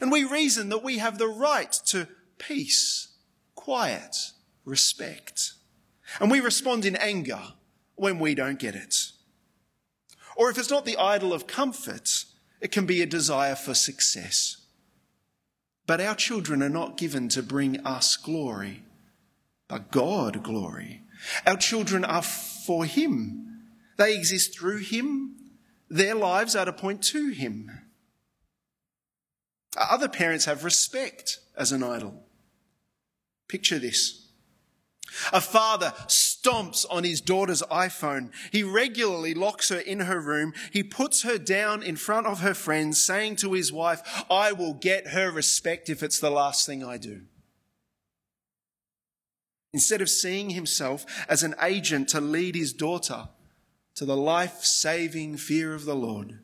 And 0.00 0.12
we 0.12 0.24
reason 0.24 0.68
that 0.68 0.84
we 0.84 0.98
have 0.98 1.18
the 1.18 1.28
right 1.28 1.72
to 1.86 2.08
peace, 2.38 3.08
quiet, 3.54 4.32
respect. 4.66 5.52
And 6.20 6.30
we 6.30 6.40
respond 6.40 6.84
in 6.84 6.96
anger 6.96 7.40
when 7.94 8.18
we 8.18 8.34
don't 8.34 8.58
get 8.58 8.74
it. 8.74 8.94
Or 10.36 10.50
if 10.50 10.58
it's 10.58 10.70
not 10.70 10.84
the 10.84 10.98
idol 10.98 11.32
of 11.32 11.46
comfort, 11.46 12.26
it 12.60 12.70
can 12.70 12.84
be 12.84 13.00
a 13.00 13.06
desire 13.06 13.54
for 13.54 13.72
success. 13.72 14.58
But 15.86 16.00
our 16.00 16.14
children 16.14 16.62
are 16.62 16.68
not 16.68 16.98
given 16.98 17.28
to 17.30 17.42
bring 17.42 17.84
us 17.86 18.16
glory, 18.16 18.82
but 19.68 19.90
God 19.90 20.42
glory. 20.42 21.02
Our 21.46 21.56
children 21.56 22.04
are 22.04 22.22
for 22.22 22.84
Him. 22.84 23.62
They 23.96 24.14
exist 24.14 24.58
through 24.58 24.78
Him. 24.78 25.36
Their 25.88 26.14
lives 26.14 26.54
are 26.56 26.64
to 26.64 26.72
point 26.72 27.02
to 27.04 27.30
Him. 27.30 27.70
Other 29.76 30.08
parents 30.08 30.46
have 30.46 30.64
respect 30.64 31.38
as 31.56 31.72
an 31.72 31.82
idol. 31.82 32.24
Picture 33.48 33.78
this. 33.78 34.25
A 35.32 35.40
father 35.40 35.92
stomps 36.06 36.84
on 36.90 37.04
his 37.04 37.20
daughter's 37.20 37.62
iPhone. 37.62 38.30
He 38.52 38.62
regularly 38.62 39.34
locks 39.34 39.68
her 39.68 39.78
in 39.78 40.00
her 40.00 40.20
room. 40.20 40.52
He 40.72 40.82
puts 40.82 41.22
her 41.22 41.38
down 41.38 41.82
in 41.82 41.96
front 41.96 42.26
of 42.26 42.40
her 42.40 42.54
friends, 42.54 42.98
saying 42.98 43.36
to 43.36 43.52
his 43.52 43.72
wife, 43.72 44.24
I 44.30 44.52
will 44.52 44.74
get 44.74 45.08
her 45.08 45.30
respect 45.30 45.88
if 45.88 46.02
it's 46.02 46.20
the 46.20 46.30
last 46.30 46.66
thing 46.66 46.84
I 46.84 46.98
do. 46.98 47.22
instead 49.76 50.00
of 50.00 50.08
seeing 50.08 50.48
himself 50.48 51.04
as 51.28 51.42
an 51.42 51.54
agent 51.60 52.08
to 52.08 52.18
lead 52.18 52.54
his 52.54 52.72
daughter 52.72 53.28
to 53.94 54.06
the 54.06 54.16
life 54.16 54.64
saving 54.64 55.36
fear 55.36 55.74
of 55.74 55.84
the 55.84 55.94
Lord. 55.94 56.38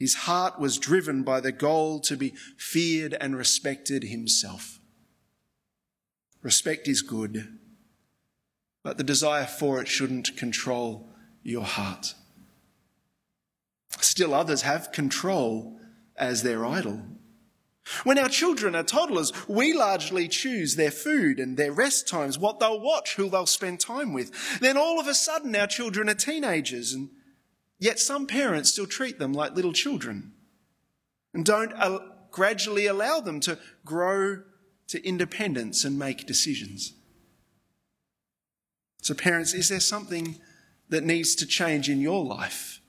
His 0.00 0.14
heart 0.26 0.58
was 0.58 0.76
driven 0.76 1.22
by 1.22 1.38
the 1.38 1.52
goal 1.52 2.00
to 2.00 2.16
be 2.16 2.34
feared 2.56 3.16
and 3.20 3.36
respected 3.36 4.02
himself. 4.02 4.80
Respect 6.42 6.88
is 6.88 7.02
good, 7.02 7.59
but 8.82 8.96
the 8.96 9.04
desire 9.04 9.46
for 9.46 9.80
it 9.80 9.88
shouldn't 9.88 10.36
control 10.36 11.08
your 11.42 11.64
heart. 11.64 12.14
Still, 14.00 14.34
others 14.34 14.62
have 14.62 14.92
control 14.92 15.78
as 16.16 16.42
their 16.42 16.64
idol. 16.64 17.02
When 18.04 18.18
our 18.18 18.28
children 18.28 18.74
are 18.74 18.82
toddlers, 18.82 19.32
we 19.48 19.72
largely 19.72 20.28
choose 20.28 20.76
their 20.76 20.90
food 20.90 21.40
and 21.40 21.56
their 21.56 21.72
rest 21.72 22.06
times, 22.06 22.38
what 22.38 22.60
they'll 22.60 22.80
watch, 22.80 23.16
who 23.16 23.28
they'll 23.28 23.46
spend 23.46 23.80
time 23.80 24.12
with. 24.12 24.60
Then 24.60 24.76
all 24.76 25.00
of 25.00 25.08
a 25.08 25.14
sudden, 25.14 25.56
our 25.56 25.66
children 25.66 26.08
are 26.08 26.14
teenagers, 26.14 26.92
and 26.92 27.10
yet 27.78 27.98
some 27.98 28.26
parents 28.26 28.70
still 28.70 28.86
treat 28.86 29.18
them 29.18 29.32
like 29.32 29.56
little 29.56 29.72
children 29.72 30.32
and 31.32 31.44
don't 31.44 31.72
gradually 32.30 32.86
allow 32.86 33.20
them 33.20 33.40
to 33.40 33.58
grow 33.84 34.42
to 34.88 35.06
independence 35.06 35.84
and 35.84 35.98
make 35.98 36.26
decisions. 36.26 36.94
So, 39.00 39.14
parents, 39.14 39.54
is 39.54 39.68
there 39.68 39.80
something 39.80 40.38
that 40.88 41.04
needs 41.04 41.34
to 41.36 41.46
change 41.46 41.88
in 41.88 42.00
your 42.00 42.24
life 42.24 42.80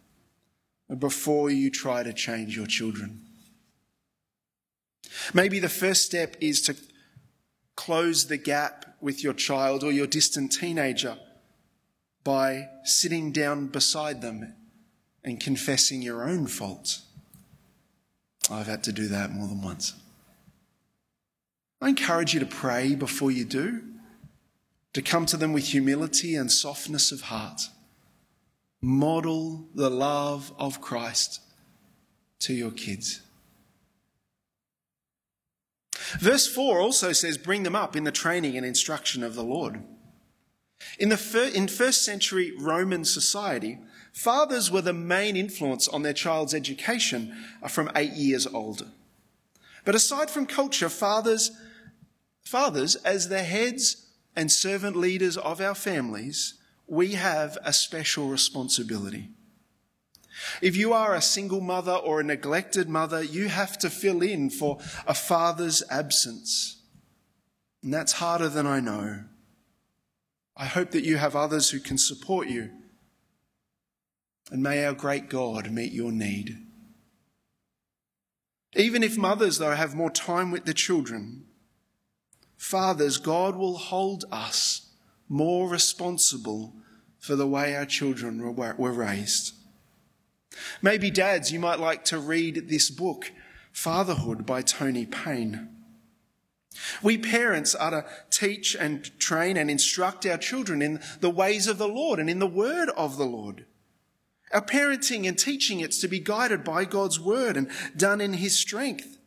before 0.97 1.49
you 1.49 1.69
try 1.69 2.03
to 2.03 2.13
change 2.13 2.55
your 2.55 2.67
children? 2.67 3.21
Maybe 5.33 5.59
the 5.59 5.69
first 5.69 6.05
step 6.05 6.35
is 6.41 6.61
to 6.63 6.75
close 7.75 8.27
the 8.27 8.37
gap 8.37 8.85
with 8.99 9.23
your 9.23 9.33
child 9.33 9.83
or 9.83 9.91
your 9.91 10.07
distant 10.07 10.51
teenager 10.51 11.17
by 12.23 12.67
sitting 12.83 13.31
down 13.31 13.67
beside 13.67 14.21
them 14.21 14.53
and 15.23 15.39
confessing 15.39 16.01
your 16.01 16.27
own 16.27 16.47
faults. 16.47 17.03
I've 18.49 18.67
had 18.67 18.83
to 18.85 18.91
do 18.91 19.07
that 19.07 19.31
more 19.31 19.47
than 19.47 19.61
once. 19.61 19.93
I 21.79 21.89
encourage 21.89 22.33
you 22.33 22.39
to 22.41 22.45
pray 22.45 22.95
before 22.95 23.31
you 23.31 23.45
do, 23.45 23.81
to 24.93 25.01
come 25.01 25.25
to 25.25 25.37
them 25.37 25.53
with 25.53 25.67
humility 25.67 26.35
and 26.35 26.51
softness 26.51 27.11
of 27.11 27.21
heart. 27.21 27.61
Model 28.81 29.67
the 29.75 29.89
love 29.89 30.51
of 30.57 30.81
Christ 30.81 31.39
to 32.39 32.53
your 32.53 32.71
kids. 32.71 33.21
Verse 36.19 36.47
4 36.47 36.79
also 36.79 37.13
says, 37.13 37.37
Bring 37.37 37.63
them 37.63 37.75
up 37.75 37.95
in 37.95 38.03
the 38.03 38.11
training 38.11 38.57
and 38.57 38.65
instruction 38.65 39.23
of 39.23 39.35
the 39.35 39.43
Lord. 39.43 39.81
In, 40.99 41.09
the 41.09 41.17
fir- 41.17 41.51
in 41.53 41.67
first 41.67 42.03
century 42.03 42.51
Roman 42.57 43.05
society, 43.05 43.77
fathers 44.11 44.71
were 44.71 44.81
the 44.81 44.93
main 44.93 45.37
influence 45.37 45.87
on 45.87 46.01
their 46.01 46.13
child's 46.13 46.53
education 46.53 47.35
from 47.69 47.91
eight 47.95 48.13
years 48.13 48.47
old. 48.47 48.87
But 49.85 49.95
aside 49.95 50.29
from 50.29 50.45
culture, 50.45 50.89
fathers, 50.89 51.51
fathers, 52.43 52.95
as 52.95 53.29
the 53.29 53.43
heads 53.43 54.07
and 54.35 54.51
servant 54.51 54.95
leaders 54.95 55.37
of 55.37 55.61
our 55.61 55.75
families, 55.75 56.55
we 56.87 57.13
have 57.13 57.57
a 57.63 57.73
special 57.73 58.27
responsibility. 58.27 59.29
If 60.61 60.75
you 60.75 60.93
are 60.93 61.13
a 61.13 61.21
single 61.21 61.61
mother 61.61 61.93
or 61.93 62.19
a 62.19 62.23
neglected 62.23 62.89
mother, 62.89 63.21
you 63.21 63.49
have 63.49 63.77
to 63.79 63.89
fill 63.89 64.21
in 64.21 64.49
for 64.49 64.79
a 65.05 65.13
father's 65.13 65.83
absence. 65.89 66.81
And 67.83 67.93
that's 67.93 68.13
harder 68.13 68.49
than 68.49 68.65
I 68.65 68.79
know. 68.79 69.23
I 70.55 70.65
hope 70.65 70.91
that 70.91 71.03
you 71.03 71.17
have 71.17 71.35
others 71.35 71.69
who 71.69 71.79
can 71.79 71.97
support 71.97 72.47
you. 72.47 72.69
And 74.51 74.61
may 74.61 74.85
our 74.85 74.93
great 74.93 75.29
God 75.29 75.71
meet 75.71 75.93
your 75.93 76.11
need. 76.11 76.57
Even 78.75 79.03
if 79.03 79.17
mothers, 79.17 79.57
though, 79.57 79.75
have 79.75 79.95
more 79.95 80.11
time 80.11 80.51
with 80.51 80.65
the 80.65 80.73
children, 80.73 81.45
fathers, 82.61 83.17
God 83.17 83.55
will 83.55 83.75
hold 83.75 84.23
us 84.31 84.91
more 85.27 85.67
responsible 85.67 86.75
for 87.17 87.35
the 87.35 87.47
way 87.47 87.75
our 87.75 87.87
children 87.87 88.55
were 88.55 88.93
raised. 88.93 89.55
Maybe, 90.79 91.09
dads, 91.09 91.51
you 91.51 91.59
might 91.59 91.79
like 91.79 92.05
to 92.05 92.19
read 92.19 92.69
this 92.69 92.91
book, 92.91 93.31
Fatherhood 93.71 94.45
by 94.45 94.61
Tony 94.61 95.07
Payne. 95.07 95.69
We 97.01 97.17
parents 97.17 97.73
are 97.73 97.89
to 97.91 98.05
teach 98.29 98.75
and 98.75 99.03
train 99.19 99.57
and 99.57 99.71
instruct 99.71 100.27
our 100.27 100.37
children 100.37 100.83
in 100.83 101.01
the 101.19 101.31
ways 101.31 101.65
of 101.67 101.79
the 101.79 101.87
Lord 101.87 102.19
and 102.19 102.29
in 102.29 102.37
the 102.37 102.47
word 102.47 102.89
of 102.95 103.17
the 103.17 103.25
Lord. 103.25 103.65
Our 104.53 104.63
parenting 104.63 105.27
and 105.27 105.37
teaching 105.37 105.79
it's 105.79 105.99
to 106.01 106.07
be 106.07 106.19
guided 106.19 106.63
by 106.63 106.85
God's 106.85 107.19
word 107.19 107.57
and 107.57 107.71
done 107.97 108.21
in 108.21 108.33
his 108.33 108.57
strength, 108.57 109.17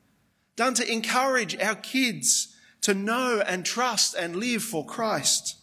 done 0.55 0.75
to 0.75 0.91
encourage 0.91 1.61
our 1.61 1.75
kids 1.75 2.54
to 2.85 2.93
know 2.93 3.43
and 3.47 3.65
trust 3.65 4.15
and 4.15 4.37
live 4.37 4.63
for 4.63 4.85
Christ. 4.85 5.57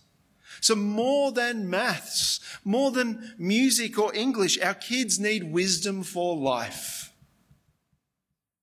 So 0.60 0.76
more 0.76 1.32
than 1.32 1.70
maths, 1.70 2.40
more 2.66 2.90
than 2.90 3.36
music 3.38 4.00
or 4.00 4.14
English, 4.16 4.60
our 4.60 4.74
kids 4.74 5.20
need 5.20 5.52
wisdom 5.52 6.02
for 6.02 6.36
life. 6.36 7.14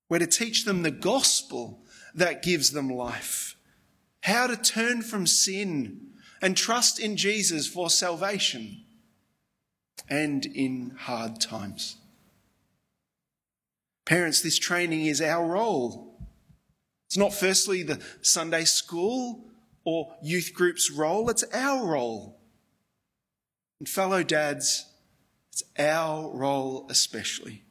We're 0.09 0.19
to 0.19 0.27
teach 0.27 0.65
them 0.65 0.81
the 0.81 0.91
gospel 0.91 1.85
that 2.13 2.43
gives 2.43 2.71
them 2.71 2.89
life, 2.89 3.55
how 4.23 4.47
to 4.47 4.57
turn 4.57 5.03
from 5.03 5.25
sin 5.25 6.07
and 6.41 6.57
trust 6.57 6.99
in 6.99 7.15
Jesus 7.15 7.65
for 7.65 7.89
salvation 7.89 8.83
and 10.09 10.45
in 10.45 10.95
hard 10.97 11.39
times. 11.39 11.95
Parents, 14.03 14.41
this 14.41 14.59
training 14.59 15.05
is 15.05 15.21
our 15.21 15.45
role. 15.45 16.18
It's 17.09 17.17
not 17.17 17.33
firstly 17.33 17.81
the 17.81 17.99
Sunday 18.21 18.65
school 18.65 19.45
or 19.83 20.15
youth 20.21 20.53
group's 20.53 20.91
role, 20.91 21.27
it's 21.31 21.43
our 21.51 21.87
role. 21.87 22.39
And 23.79 23.89
fellow 23.89 24.21
dads, 24.21 24.85
it's 25.51 25.63
our 25.79 26.29
role 26.29 26.85
especially. 26.87 27.63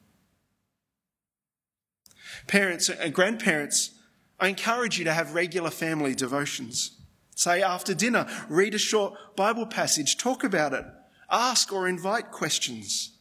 Parents 2.49 2.89
and 2.89 3.15
grandparents, 3.15 3.93
I 4.41 4.49
encourage 4.49 4.99
you 4.99 5.05
to 5.05 5.13
have 5.13 5.35
regular 5.35 5.71
family 5.71 6.17
devotions. 6.17 6.99
Say 7.37 7.63
after 7.63 7.95
dinner, 7.95 8.27
read 8.49 8.75
a 8.75 8.79
short 8.79 9.37
Bible 9.37 9.67
passage, 9.67 10.17
talk 10.17 10.43
about 10.43 10.73
it, 10.73 10.85
ask 11.31 11.73
or 11.73 11.87
invite 11.87 12.33
questions, 12.33 13.17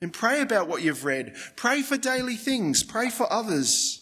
and 0.00 0.12
pray 0.12 0.40
about 0.40 0.68
what 0.68 0.82
you've 0.82 1.04
read. 1.04 1.34
Pray 1.56 1.82
for 1.82 1.96
daily 1.96 2.36
things, 2.36 2.84
pray 2.84 3.10
for 3.10 3.32
others. 3.32 4.01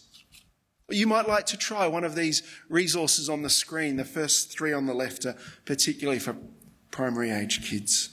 You 0.90 1.06
might 1.06 1.28
like 1.28 1.46
to 1.46 1.56
try 1.56 1.86
one 1.86 2.04
of 2.04 2.14
these 2.14 2.42
resources 2.68 3.28
on 3.28 3.42
the 3.42 3.50
screen. 3.50 3.96
The 3.96 4.04
first 4.04 4.50
three 4.50 4.72
on 4.72 4.86
the 4.86 4.94
left 4.94 5.24
are 5.24 5.36
particularly 5.64 6.18
for 6.18 6.36
primary 6.90 7.30
age 7.30 7.68
kids. 7.68 8.10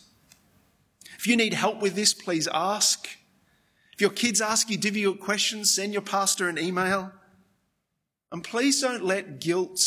If 1.17 1.25
you 1.25 1.35
need 1.35 1.53
help 1.53 1.81
with 1.81 1.95
this, 1.95 2.13
please 2.13 2.47
ask. 2.53 3.07
If 3.93 4.01
your 4.01 4.11
kids 4.11 4.41
ask 4.41 4.69
you 4.69 4.77
difficult 4.77 5.19
questions, 5.19 5.73
send 5.73 5.93
your 5.93 6.03
pastor 6.03 6.47
an 6.47 6.59
email. 6.59 7.11
And 8.31 8.43
please 8.43 8.81
don't 8.81 9.03
let 9.03 9.39
guilt 9.39 9.81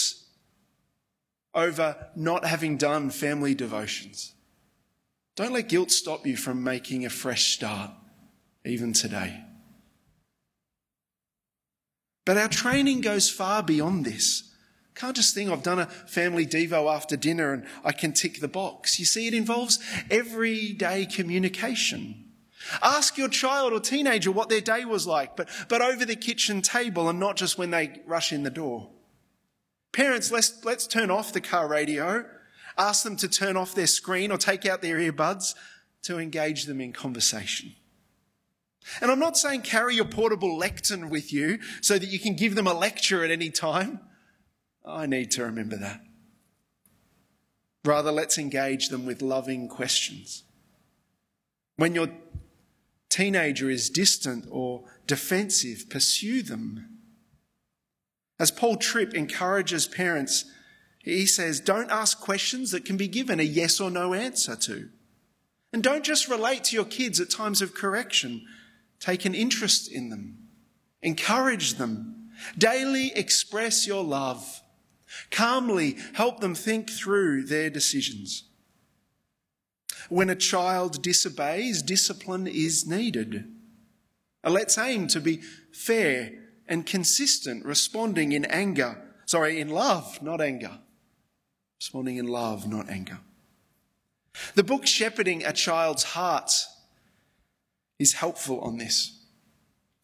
over 1.55 2.09
not 2.17 2.45
having 2.45 2.77
done 2.77 3.11
family 3.11 3.55
devotions. 3.55 4.35
Don't 5.37 5.53
let 5.53 5.69
guilt 5.69 5.91
stop 5.91 6.27
you 6.27 6.37
from 6.37 6.65
making 6.65 7.05
a 7.05 7.11
fresh 7.11 7.55
start, 7.55 7.93
even 8.65 8.93
today. 8.93 9.45
But 12.25 12.37
our 12.37 12.49
training 12.49 13.01
goes 13.01 13.31
far 13.31 13.63
beyond 13.63 14.05
this. 14.05 14.51
Can't 14.95 15.17
just 15.17 15.35
think 15.35 15.51
I've 15.51 15.63
done 15.63 15.79
a 15.79 15.87
family 15.87 16.47
devo 16.47 16.95
after 16.95 17.17
dinner 17.17 17.53
and 17.53 17.67
I 17.85 17.93
can 17.93 18.13
tick 18.13 18.41
the 18.41 18.49
box. 18.49 18.99
You 18.99 19.07
see, 19.07 19.27
it 19.27 19.35
involves 19.35 19.79
everyday 20.11 21.07
communication. 21.07 22.27
Ask 22.83 23.17
your 23.17 23.29
child 23.29 23.73
or 23.73 23.81
teenager 23.81 24.31
what 24.31 24.51
their 24.51 24.61
day 24.61 24.85
was 24.85 25.07
like, 25.07 25.37
but, 25.37 25.49
but 25.69 25.81
over 25.81 26.05
the 26.05 26.17
kitchen 26.17 26.61
table 26.61 27.09
and 27.09 27.19
not 27.19 27.37
just 27.37 27.57
when 27.57 27.71
they 27.71 28.03
rush 28.07 28.33
in 28.33 28.43
the 28.43 28.51
door. 28.51 28.91
Parents, 29.93 30.31
let's, 30.31 30.65
let's 30.65 30.87
turn 30.87 31.11
off 31.11 31.33
the 31.33 31.41
car 31.41 31.67
radio. 31.67 32.27
Ask 32.77 33.03
them 33.03 33.17
to 33.17 33.29
turn 33.29 33.57
off 33.57 33.75
their 33.75 33.87
screen 33.87 34.31
or 34.31 34.37
take 34.37 34.67
out 34.67 34.83
their 34.83 34.99
earbuds 34.99 35.55
to 36.03 36.19
engage 36.19 36.65
them 36.65 36.81
in 36.81 36.93
conversation. 36.93 37.75
And 39.01 39.11
I'm 39.11 39.19
not 39.19 39.37
saying 39.37 39.63
carry 39.63 39.95
your 39.95 40.07
portable 40.07 40.57
lectern 40.57 41.11
with 41.11 41.33
you 41.33 41.59
so 41.81 41.99
that 41.99 42.09
you 42.09 42.19
can 42.19 42.35
give 42.35 42.55
them 42.55 42.67
a 42.67 42.75
lecture 42.75 43.25
at 43.25 43.31
any 43.31 43.51
time. 43.51 44.01
I 44.87 45.07
need 45.07 45.31
to 45.33 45.45
remember 45.45 45.77
that. 45.77 46.01
Rather, 47.85 48.11
let's 48.11 48.39
engage 48.39 48.89
them 48.89 49.07
with 49.07 49.23
loving 49.23 49.69
questions. 49.69 50.45
When 51.77 51.95
your 51.95 52.09
teenager 53.09 53.71
is 53.71 53.91
distant 53.91 54.47
or 54.51 54.85
defensive, 55.07 55.89
pursue 55.89 56.43
them. 56.43 56.99
As 58.39 58.51
Paul 58.51 58.77
Tripp 58.77 59.15
encourages 59.15 59.87
parents, 59.87 60.45
He 61.03 61.25
says, 61.25 61.61
don't 61.61 61.91
ask 61.91 62.21
questions 62.21 62.71
that 62.71 62.85
can 62.85 62.97
be 62.97 63.09
given 63.09 63.41
a 63.41 63.45
yes 63.45 63.81
or 63.81 63.91
no 63.91 64.13
answer 64.13 64.55
to. 64.57 64.91
And 65.73 65.83
don't 65.83 66.05
just 66.05 66.29
relate 66.29 66.65
to 66.65 66.77
your 66.77 66.85
kids 66.85 67.21
at 67.21 67.31
times 67.31 67.63
of 67.63 67.75
correction. 67.75 68.47
Take 69.01 69.25
an 69.25 69.35
interest 69.35 69.91
in 69.91 70.11
them. 70.11 70.39
Encourage 71.03 71.75
them. 71.75 72.31
Daily 72.57 73.13
express 73.17 73.87
your 73.87 74.05
love. 74.05 74.63
Calmly 75.31 75.97
help 76.15 76.41
them 76.41 76.55
think 76.55 76.91
through 76.91 77.45
their 77.45 77.71
decisions. 77.71 78.45
When 80.09 80.31
a 80.31 80.37
child 80.37 81.03
disobeys, 81.03 81.83
discipline 81.83 82.47
is 82.47 82.87
needed. 82.87 83.53
Let's 84.45 84.79
aim 84.79 85.07
to 85.09 85.21
be 85.21 85.41
fair 85.73 86.33
and 86.67 86.87
consistent, 86.87 87.65
responding 87.65 88.33
in 88.33 88.45
anger, 88.45 89.03
sorry, 89.27 89.61
in 89.61 89.69
love, 89.69 90.23
not 90.23 90.41
anger. 90.41 90.79
Responding 91.79 92.17
in 92.17 92.27
love, 92.27 92.69
not 92.69 92.89
anger. 92.89 93.19
The 94.55 94.63
book 94.63 94.87
Shepherding 94.87 95.45
a 95.45 95.53
Child's 95.53 96.05
Heart 96.05 96.53
is 98.01 98.15
helpful 98.15 98.61
on 98.63 98.79
this. 98.79 99.21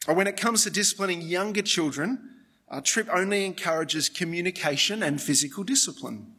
When 0.06 0.28
it 0.28 0.36
comes 0.36 0.62
to 0.62 0.70
disciplining 0.70 1.22
younger 1.22 1.62
children, 1.62 2.30
our 2.68 2.80
Tripp 2.80 3.08
only 3.12 3.44
encourages 3.44 4.08
communication 4.08 5.02
and 5.02 5.20
physical 5.20 5.64
discipline. 5.64 6.34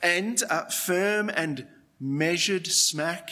And 0.00 0.40
a 0.48 0.70
firm 0.70 1.28
and 1.28 1.66
measured 2.00 2.68
smack 2.68 3.30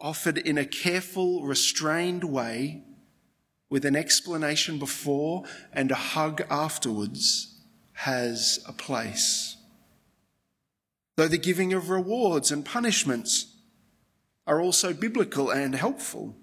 offered 0.00 0.38
in 0.38 0.58
a 0.58 0.64
careful, 0.64 1.44
restrained 1.44 2.24
way 2.24 2.82
with 3.68 3.84
an 3.84 3.94
explanation 3.94 4.78
before 4.78 5.44
and 5.72 5.90
a 5.90 5.96
hug 5.96 6.42
afterwards 6.50 7.60
has 7.92 8.64
a 8.66 8.72
place. 8.72 9.56
Though 11.16 11.28
the 11.28 11.38
giving 11.38 11.72
of 11.74 11.90
rewards 11.90 12.50
and 12.50 12.64
punishments 12.64 13.54
are 14.46 14.60
also 14.60 14.92
biblical 14.92 15.50
and 15.50 15.74
helpful. 15.74 16.36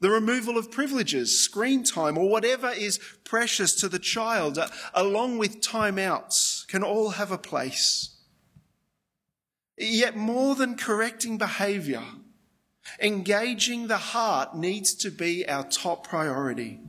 The 0.00 0.10
removal 0.10 0.56
of 0.56 0.70
privileges, 0.70 1.38
screen 1.38 1.84
time, 1.84 2.16
or 2.16 2.28
whatever 2.28 2.70
is 2.70 2.98
precious 3.24 3.74
to 3.76 3.88
the 3.88 3.98
child, 3.98 4.58
uh, 4.58 4.68
along 4.94 5.36
with 5.36 5.60
timeouts, 5.60 6.66
can 6.68 6.82
all 6.82 7.10
have 7.10 7.30
a 7.30 7.38
place. 7.38 8.16
Yet 9.76 10.16
more 10.16 10.54
than 10.54 10.76
correcting 10.76 11.36
behaviour, 11.36 12.02
engaging 13.00 13.88
the 13.88 13.98
heart 13.98 14.56
needs 14.56 14.94
to 14.96 15.10
be 15.10 15.46
our 15.46 15.64
top 15.64 16.06
priority. 16.06 16.80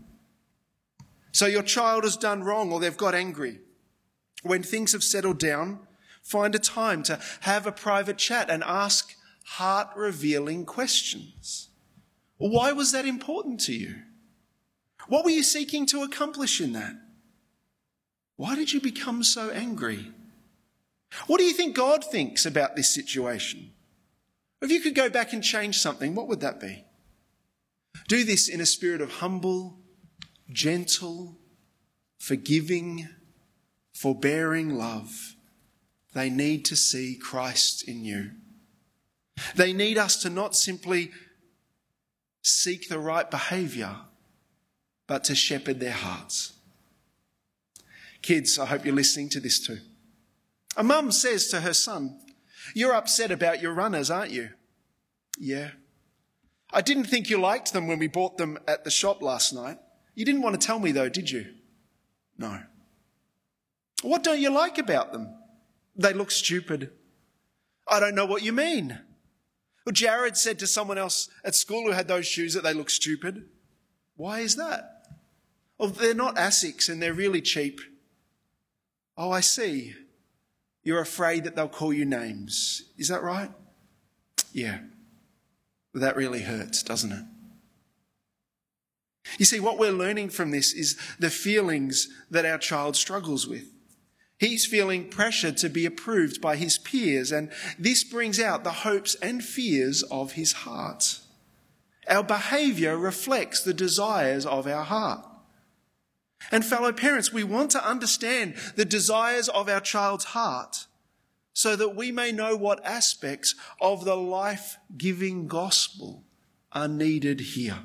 So 1.34 1.47
your 1.47 1.63
child 1.63 2.06
has 2.06 2.17
done 2.17 2.43
wrong 2.43 2.71
or 2.71 2.80
they've 2.80 2.95
got 2.95 3.15
angry. 3.15 3.60
When 4.43 4.63
things 4.63 4.93
have 4.93 5.04
settled 5.04 5.38
down, 5.38 5.80
find 6.24 6.56
a 6.56 6.60
time 6.60 7.04
to 7.04 7.19
have 7.41 7.67
a 7.67 7.71
private 7.71 8.17
chat 8.17 8.50
and 8.50 8.63
ask 8.63 9.15
heart 9.45 9.89
revealing 9.95 10.65
questions. 10.65 11.71
Why 12.49 12.71
was 12.71 12.91
that 12.91 13.06
important 13.06 13.60
to 13.62 13.73
you? 13.73 13.97
What 15.08 15.23
were 15.23 15.30
you 15.30 15.43
seeking 15.43 15.86
to 15.88 16.01
accomplish 16.01 16.60
in 16.60 16.73
that? 16.73 16.95
Why 18.36 18.56
did 18.56 18.73
you 18.73 18.82
become 18.82 19.23
so 19.23 19.51
angry? 19.51 20.12
What 21.27 21.38
do 21.38 21.43
you 21.43 21.54
think 21.54 21.75
God 21.75 22.04
thinks 22.04 22.45
about 22.45 22.75
this 22.75 22.91
situation? 22.91 23.71
If 24.60 24.71
you 24.71 24.80
could 24.80 24.95
go 24.95 25.08
back 25.08 25.34
and 25.34 25.43
change 25.43 25.77
something, 25.77 26.15
what 26.15 26.27
would 26.27 26.39
that 26.39 26.60
be? 26.60 26.84
Do 28.08 28.23
this 28.23 28.47
in 28.47 28.60
a 28.60 28.65
spirit 28.65 29.01
of 29.01 29.12
humble, 29.12 29.77
gentle, 30.49 31.38
forgiving, 32.17 33.08
forbearing 33.93 34.75
love. 34.75 35.36
They 36.13 36.32
need 36.32 36.65
to 36.65 36.75
see 36.75 37.19
Christ 37.21 37.88
in 37.88 38.04
you. 38.04 38.32
They 39.56 39.73
need 39.73 39.99
us 39.99 40.19
to 40.23 40.30
not 40.32 40.56
simply 40.56 41.12
seek 42.41 42.89
the 42.89 42.99
right 42.99 43.30
behaviour, 43.30 43.95
but 45.08 45.23
to 45.25 45.36
shepherd 45.36 45.80
their 45.80 45.91
hearts. 45.91 46.54
Kids, 48.21 48.60
I 48.60 48.65
hope 48.65 48.86
you're 48.86 48.95
listening 48.95 49.30
to 49.30 49.39
this 49.39 49.60
too. 49.60 49.80
A 50.77 50.84
mum 50.84 51.12
says 51.12 51.47
to 51.49 51.62
her 51.62 51.73
son, 51.73 52.19
You're 52.73 52.93
upset 52.93 53.32
about 53.32 53.62
your 53.62 53.73
runners, 53.73 54.10
aren't 54.10 54.32
you? 54.32 54.49
Yeah. 55.38 55.71
I 56.71 56.82
didn't 56.82 57.06
think 57.06 57.30
you 57.30 57.39
liked 57.39 57.73
them 57.73 57.88
when 57.88 57.99
we 57.99 58.08
bought 58.08 58.38
them 58.38 58.58
at 58.67 58.84
the 58.84 58.91
shop 58.91 59.21
last 59.21 59.54
night. 59.54 59.77
You 60.15 60.23
didn't 60.23 60.41
want 60.41 60.60
to 60.60 60.65
tell 60.65 60.80
me 60.80 60.91
though, 60.91 61.10
did 61.10 61.30
you? 61.30 61.47
No. 62.38 62.62
What 64.04 64.23
don't 64.23 64.39
you 64.39 64.49
like 64.49 64.77
about 64.77 65.12
them? 65.12 65.34
They 65.95 66.13
look 66.13 66.32
stupid. 66.32 66.91
I 67.88 67.99
don't 67.99 68.15
know 68.15 68.25
what 68.25 68.43
you 68.43 68.54
mean. 68.54 68.99
Well, 69.86 69.94
Jared 69.94 70.38
said 70.38 70.60
to 70.60 70.67
someone 70.67 70.98
else 70.98 71.30
at 71.44 71.56
school 71.56 71.86
who 71.86 71.91
had 71.91 72.08
those 72.08 72.28
shoes 72.28 72.54
that 72.54 72.63
they 72.63 72.74
look 72.74 72.89
stupid. 72.89 73.46
Why 74.15 74.39
is 74.41 74.56
that? 74.58 75.08
Well, 75.78 75.89
they're 75.89 76.13
not 76.13 76.36
ASICs 76.36 76.89
and 76.89 77.02
they're 77.02 77.13
really 77.13 77.41
cheap. 77.41 77.82
Oh, 79.17 79.32
I 79.32 79.39
see. 79.39 79.96
You're 80.84 81.02
afraid 81.02 81.44
that 81.44 81.56
they'll 81.56 81.67
call 81.67 81.94
you 81.94 82.06
names. 82.06 82.84
Is 82.98 83.08
that 83.08 83.24
right? 83.24 83.52
Yeah. 84.54 84.80
That 85.94 86.15
really 86.15 86.41
hurts, 86.41 86.84
doesn't 86.84 87.12
it? 87.12 87.26
You 89.38 89.46
see, 89.46 89.60
what 89.60 89.78
we're 89.78 89.91
learning 89.91 90.30
from 90.30 90.52
this 90.52 90.74
is 90.74 90.98
the 91.20 91.30
feelings 91.30 92.08
that 92.30 92.46
our 92.46 92.58
child 92.58 92.96
struggles 92.96 93.48
with. 93.48 93.65
He's 94.41 94.65
feeling 94.65 95.08
pressure 95.08 95.51
to 95.51 95.69
be 95.69 95.86
approved 95.86 96.41
by 96.41 96.56
his 96.56 96.80
peers, 96.80 97.32
and 97.32 97.51
this 97.77 98.04
brings 98.04 98.39
out 98.39 98.63
the 98.63 98.71
hopes 98.71 99.13
and 99.21 99.43
fears 99.43 100.01
of 100.01 100.32
his 100.32 100.51
heart. 100.51 101.19
Our 102.10 102.23
behavior 102.23 102.97
reflects 102.97 103.62
the 103.62 103.73
desires 103.75 104.47
of 104.47 104.65
our 104.65 104.84
heart. 104.84 105.27
And 106.51 106.65
fellow 106.65 106.91
parents, 106.91 107.32
we 107.32 107.43
want 107.43 107.69
to 107.71 107.88
understand 107.88 108.56
the 108.75 108.84
desires 108.84 109.47
of 109.47 109.69
our 109.69 109.80
child's 109.80 110.25
heart 110.25 110.88
so 111.54 111.75
that 111.75 111.95
we 111.95 112.12
may 112.12 112.32
know 112.32 112.56
what 112.56 112.84
aspects 112.84 113.54
of 113.80 114.06
the 114.06 114.17
life 114.17 114.77
giving 114.97 115.45
gospel 115.45 116.23
are 116.71 116.88
needed 116.88 117.41
here. 117.41 117.77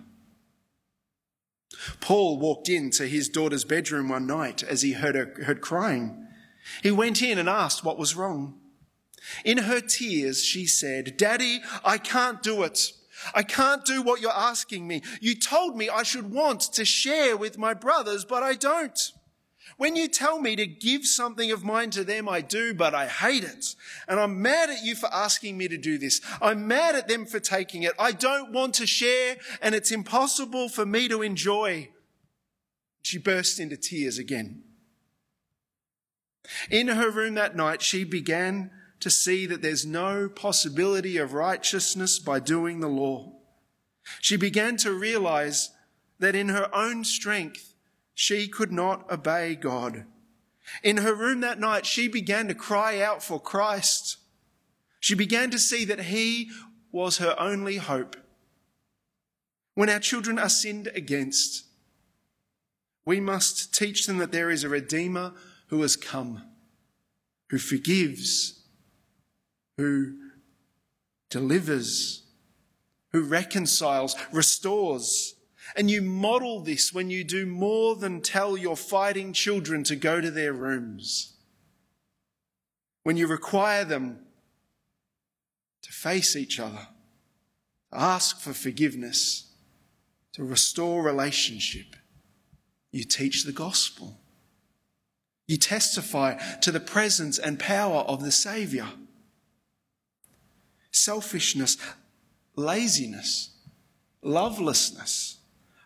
Paul 2.01 2.39
walked 2.39 2.71
into 2.71 3.07
his 3.07 3.29
daughter's 3.29 3.67
bedroom 3.67 4.09
one 4.09 4.27
night 4.27 4.63
as 4.63 4.81
he 4.81 4.93
heard 4.93 5.17
her 5.17 5.45
heard 5.45 5.61
crying. 5.61 6.26
He 6.83 6.91
went 6.91 7.23
in 7.23 7.39
and 7.39 7.49
asked 7.49 7.85
what 7.85 7.99
was 7.99 8.17
wrong. 8.17 8.59
In 9.45 9.59
her 9.59 9.81
tears, 9.81 10.45
she 10.45 10.67
said, 10.67 11.17
Daddy, 11.17 11.61
I 11.85 11.99
can't 11.99 12.43
do 12.43 12.63
it. 12.63 12.93
I 13.35 13.43
can't 13.43 13.85
do 13.85 14.03
what 14.03 14.21
you're 14.21 14.31
asking 14.31 14.87
me. 14.87 15.03
You 15.21 15.35
told 15.35 15.77
me 15.77 15.89
I 15.89 16.03
should 16.03 16.31
want 16.31 16.61
to 16.75 16.85
share 16.85 17.37
with 17.37 17.59
my 17.59 17.75
brothers, 17.75 18.25
but 18.25 18.43
I 18.43 18.55
don't. 18.55 18.99
When 19.79 19.97
you 19.97 20.09
tell 20.09 20.41
me 20.41 20.57
to 20.57 20.67
give 20.67 21.05
something 21.07 21.51
of 21.51 21.65
mine 21.65 21.91
to 21.91 22.05
them, 22.05 22.29
I 22.29 22.41
do, 22.41 22.73
but 22.73 22.95
I 22.95 23.07
hate 23.09 23.45
it. 23.45 23.75
And 24.09 24.21
I'm 24.21 24.41
mad 24.41 24.71
at 24.71 24.85
you 24.85 24.95
for 24.95 25.13
asking 25.13 25.59
me 25.59 25.69
to 25.69 25.77
do 25.77 25.99
this. 25.99 26.21
I'm 26.41 26.67
mad 26.67 26.95
at 26.95 27.09
them 27.09 27.27
for 27.27 27.41
taking 27.41 27.83
it. 27.83 27.93
I 27.99 28.13
don't 28.13 28.53
want 28.53 28.75
to 28.77 28.87
share, 28.87 29.37
and 29.61 29.75
it's 29.75 29.91
impossible 29.91 30.69
for 30.69 30.87
me 30.87 31.09
to 31.09 31.21
enjoy. 31.21 31.91
She 33.03 33.19
burst 33.19 33.61
into 33.61 33.77
tears 33.77 34.19
again. 34.19 34.63
In 36.71 36.89
her 36.89 37.11
room 37.11 37.35
that 37.35 37.57
night, 37.57 37.83
she 37.83 38.05
began 38.05 38.71
to 39.01 39.11
see 39.11 39.47
that 39.47 39.63
there's 39.63 39.85
no 39.85 40.29
possibility 40.29 41.17
of 41.17 41.33
righteousness 41.33 42.19
by 42.19 42.41
doing 42.41 42.81
the 42.81 42.89
law. 42.89 43.33
She 44.21 44.37
began 44.37 44.77
to 44.79 44.93
realize 44.93 45.71
that 46.19 46.35
in 46.35 46.49
her 46.49 46.75
own 46.75 47.05
strength, 47.05 47.75
she 48.15 48.49
could 48.49 48.73
not 48.73 49.11
obey 49.11 49.55
God. 49.55 50.05
In 50.83 50.99
her 50.99 51.15
room 51.15 51.41
that 51.41 51.61
night, 51.61 51.87
she 51.87 52.09
began 52.09 52.49
to 52.49 52.55
cry 52.55 53.01
out 53.01 53.23
for 53.23 53.41
Christ. 53.41 54.17
She 55.01 55.15
began 55.15 55.51
to 55.51 55.59
see 55.59 55.85
that 55.85 56.05
He 56.05 56.51
was 56.91 57.19
her 57.19 57.37
only 57.39 57.77
hope. 57.77 58.17
When 59.75 59.91
our 59.91 60.01
children 60.01 60.39
are 60.39 60.49
sinned 60.49 60.89
against, 60.95 61.65
we 63.05 63.21
must 63.21 63.75
teach 63.75 64.07
them 64.07 64.19
that 64.19 64.33
there 64.33 64.51
is 64.51 64.65
a 64.65 64.69
Redeemer 64.69 65.35
who 65.69 65.83
has 65.83 65.97
come, 65.97 66.43
who 67.51 67.59
forgives, 67.59 68.65
who 69.77 70.15
delivers, 71.31 72.23
who 73.13 73.23
reconciles, 73.23 74.17
restores. 74.33 75.35
And 75.77 75.91
you 75.91 76.03
model 76.03 76.61
this 76.61 76.93
when 76.93 77.11
you 77.11 77.25
do 77.25 77.47
more 77.47 77.97
than 77.97 78.21
tell 78.21 78.57
your 78.57 78.77
fighting 78.77 79.33
children 79.33 79.83
to 79.85 79.97
go 79.97 80.21
to 80.21 80.31
their 80.31 80.53
rooms. 80.53 81.35
When 83.03 83.17
you 83.17 83.27
require 83.27 83.85
them 83.85 84.21
to 85.83 85.93
face 85.93 86.37
each 86.37 86.59
other, 86.59 86.89
to 87.93 88.01
ask 88.01 88.41
for 88.41 88.53
forgiveness, 88.53 89.53
to 90.33 90.45
restore 90.45 91.03
relationship, 91.03 91.97
you 92.93 93.05
teach 93.05 93.45
the 93.45 93.53
gospel. 93.53 94.21
You 95.47 95.57
testify 95.57 96.39
to 96.63 96.73
the 96.73 96.81
presence 96.81 97.39
and 97.39 97.59
power 97.59 98.01
of 98.01 98.23
the 98.23 98.33
Saviour. 98.33 98.89
Selfishness, 100.91 101.77
laziness, 102.57 103.51
lovelessness 104.23 105.39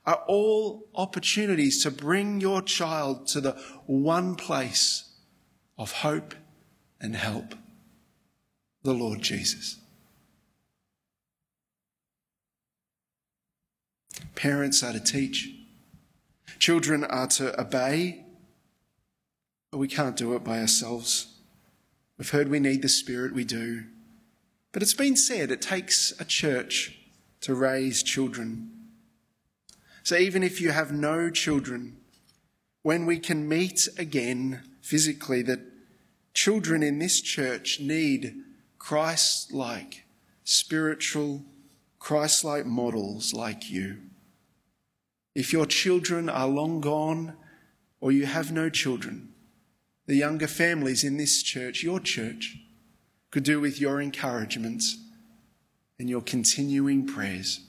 are 0.06 0.22
all 0.26 0.88
opportunities 0.94 1.82
to 1.82 1.90
bring 1.90 2.40
your 2.40 2.62
child 2.62 3.26
to 3.28 3.40
the 3.40 3.52
one 3.86 4.34
place 4.34 5.10
of 5.76 5.92
hope 5.92 6.34
and 7.00 7.14
help 7.14 7.54
the 8.82 8.94
Lord 8.94 9.20
Jesus. 9.20 9.76
Parents 14.34 14.82
are 14.82 14.92
to 14.92 15.00
teach, 15.00 15.50
children 16.58 17.04
are 17.04 17.26
to 17.26 17.60
obey, 17.60 18.24
but 19.70 19.78
we 19.78 19.88
can't 19.88 20.16
do 20.16 20.34
it 20.34 20.44
by 20.44 20.60
ourselves. 20.60 21.34
We've 22.18 22.30
heard 22.30 22.48
we 22.48 22.60
need 22.60 22.82
the 22.82 22.88
Spirit, 22.88 23.32
we 23.32 23.44
do. 23.44 23.84
But 24.72 24.82
it's 24.82 24.94
been 24.94 25.16
said 25.16 25.50
it 25.50 25.62
takes 25.62 26.12
a 26.20 26.24
church 26.24 26.98
to 27.40 27.54
raise 27.54 28.02
children. 28.02 28.70
So 30.02 30.16
even 30.16 30.42
if 30.42 30.60
you 30.60 30.70
have 30.70 30.92
no 30.92 31.30
children, 31.30 31.96
when 32.82 33.06
we 33.06 33.18
can 33.18 33.48
meet 33.48 33.88
again 33.98 34.62
physically, 34.80 35.42
that 35.42 35.60
children 36.34 36.82
in 36.82 36.98
this 36.98 37.20
church 37.20 37.80
need 37.80 38.34
Christ 38.78 39.52
like, 39.52 40.04
spiritual, 40.44 41.42
Christ 41.98 42.44
like 42.44 42.66
models 42.66 43.34
like 43.34 43.70
you. 43.70 43.98
If 45.34 45.52
your 45.52 45.66
children 45.66 46.28
are 46.28 46.48
long 46.48 46.80
gone 46.80 47.34
or 48.00 48.10
you 48.10 48.26
have 48.26 48.50
no 48.50 48.68
children, 48.70 49.29
the 50.10 50.16
younger 50.16 50.48
families 50.48 51.04
in 51.04 51.18
this 51.18 51.40
church, 51.40 51.84
your 51.84 52.00
church, 52.00 52.56
could 53.30 53.44
do 53.44 53.60
with 53.60 53.80
your 53.80 54.02
encouragement 54.02 54.82
and 56.00 56.10
your 56.10 56.20
continuing 56.20 57.06
prayers. 57.06 57.60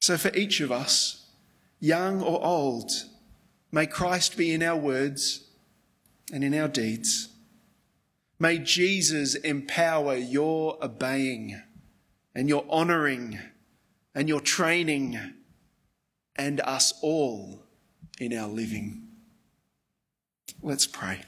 So, 0.00 0.16
for 0.16 0.34
each 0.34 0.58
of 0.58 0.72
us, 0.72 1.26
young 1.78 2.20
or 2.20 2.44
old, 2.44 2.90
may 3.70 3.86
Christ 3.86 4.36
be 4.36 4.52
in 4.52 4.60
our 4.60 4.76
words 4.76 5.44
and 6.32 6.42
in 6.42 6.52
our 6.52 6.66
deeds. 6.66 7.28
May 8.40 8.58
Jesus 8.58 9.36
empower 9.36 10.16
your 10.16 10.84
obeying 10.84 11.62
and 12.34 12.48
your 12.48 12.64
honouring 12.68 13.38
and 14.16 14.28
your 14.28 14.40
training 14.40 15.16
and 16.34 16.60
us 16.62 16.92
all 17.02 17.62
in 18.18 18.36
our 18.36 18.48
living. 18.48 19.11
Let's 20.64 20.86
pray. 20.86 21.22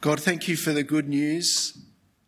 God, 0.00 0.20
thank 0.20 0.46
you 0.46 0.56
for 0.56 0.72
the 0.72 0.84
good 0.84 1.08
news 1.08 1.76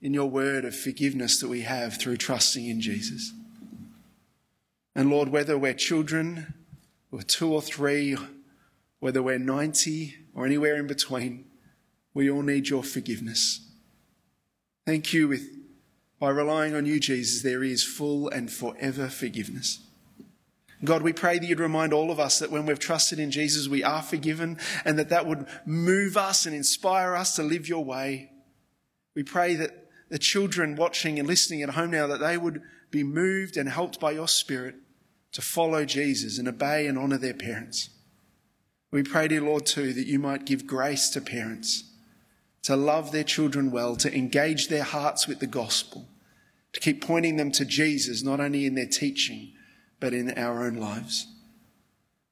in 0.00 0.12
your 0.12 0.28
word 0.28 0.64
of 0.64 0.74
forgiveness 0.74 1.38
that 1.38 1.48
we 1.48 1.60
have 1.60 1.98
through 1.98 2.16
trusting 2.16 2.66
in 2.66 2.80
Jesus. 2.80 3.32
And 4.96 5.08
Lord, 5.08 5.28
whether 5.28 5.56
we're 5.56 5.74
children 5.74 6.54
or 7.12 7.22
two 7.22 7.52
or 7.52 7.62
three, 7.62 8.16
whether 8.98 9.22
we're 9.22 9.38
90 9.38 10.16
or 10.34 10.46
anywhere 10.46 10.74
in 10.74 10.88
between, 10.88 11.44
we 12.12 12.28
all 12.28 12.42
need 12.42 12.68
your 12.68 12.82
forgiveness. 12.82 13.64
Thank 14.84 15.12
you 15.12 15.28
with 15.28 15.48
by 16.18 16.30
relying 16.30 16.74
on 16.74 16.86
you, 16.86 16.98
Jesus, 16.98 17.42
there 17.42 17.62
is 17.62 17.84
full 17.84 18.28
and 18.28 18.50
forever 18.50 19.08
forgiveness. 19.08 19.80
God, 20.84 21.02
we 21.02 21.12
pray 21.12 21.38
that 21.38 21.46
you'd 21.46 21.60
remind 21.60 21.92
all 21.92 22.10
of 22.10 22.18
us 22.18 22.40
that 22.40 22.50
when 22.50 22.66
we've 22.66 22.78
trusted 22.78 23.18
in 23.18 23.30
Jesus, 23.30 23.68
we 23.68 23.84
are 23.84 24.02
forgiven 24.02 24.58
and 24.84 24.98
that 24.98 25.10
that 25.10 25.26
would 25.26 25.46
move 25.64 26.16
us 26.16 26.44
and 26.44 26.54
inspire 26.54 27.14
us 27.14 27.36
to 27.36 27.42
live 27.42 27.68
your 27.68 27.84
way. 27.84 28.30
We 29.14 29.22
pray 29.22 29.54
that 29.56 29.88
the 30.08 30.18
children 30.18 30.74
watching 30.76 31.18
and 31.18 31.28
listening 31.28 31.62
at 31.62 31.70
home 31.70 31.92
now, 31.92 32.06
that 32.08 32.20
they 32.20 32.36
would 32.36 32.62
be 32.90 33.04
moved 33.04 33.56
and 33.56 33.68
helped 33.68 34.00
by 34.00 34.10
your 34.10 34.28
spirit 34.28 34.74
to 35.32 35.40
follow 35.40 35.84
Jesus 35.84 36.38
and 36.38 36.48
obey 36.48 36.86
and 36.86 36.98
honour 36.98 37.18
their 37.18 37.34
parents. 37.34 37.88
We 38.90 39.02
pray, 39.02 39.28
dear 39.28 39.40
Lord, 39.40 39.64
too, 39.64 39.92
that 39.94 40.06
you 40.06 40.18
might 40.18 40.44
give 40.44 40.66
grace 40.66 41.08
to 41.10 41.20
parents 41.20 41.84
to 42.62 42.76
love 42.76 43.10
their 43.10 43.24
children 43.24 43.70
well, 43.70 43.96
to 43.96 44.14
engage 44.16 44.68
their 44.68 44.84
hearts 44.84 45.26
with 45.26 45.40
the 45.40 45.46
gospel, 45.46 46.06
to 46.72 46.80
keep 46.80 47.04
pointing 47.04 47.36
them 47.36 47.50
to 47.52 47.64
Jesus, 47.64 48.22
not 48.22 48.40
only 48.40 48.66
in 48.66 48.74
their 48.74 48.86
teaching, 48.86 49.52
but 50.02 50.12
in 50.12 50.36
our 50.36 50.64
own 50.64 50.74
lives. 50.74 51.28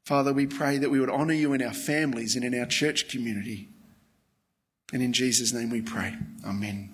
Father, 0.04 0.32
we 0.32 0.44
pray 0.44 0.76
that 0.76 0.90
we 0.90 0.98
would 0.98 1.08
honour 1.08 1.34
you 1.34 1.52
in 1.52 1.62
our 1.62 1.72
families 1.72 2.34
and 2.34 2.44
in 2.44 2.58
our 2.58 2.66
church 2.66 3.08
community. 3.08 3.68
And 4.92 5.00
in 5.00 5.12
Jesus' 5.12 5.52
name 5.52 5.70
we 5.70 5.80
pray. 5.80 6.16
Amen. 6.44 6.92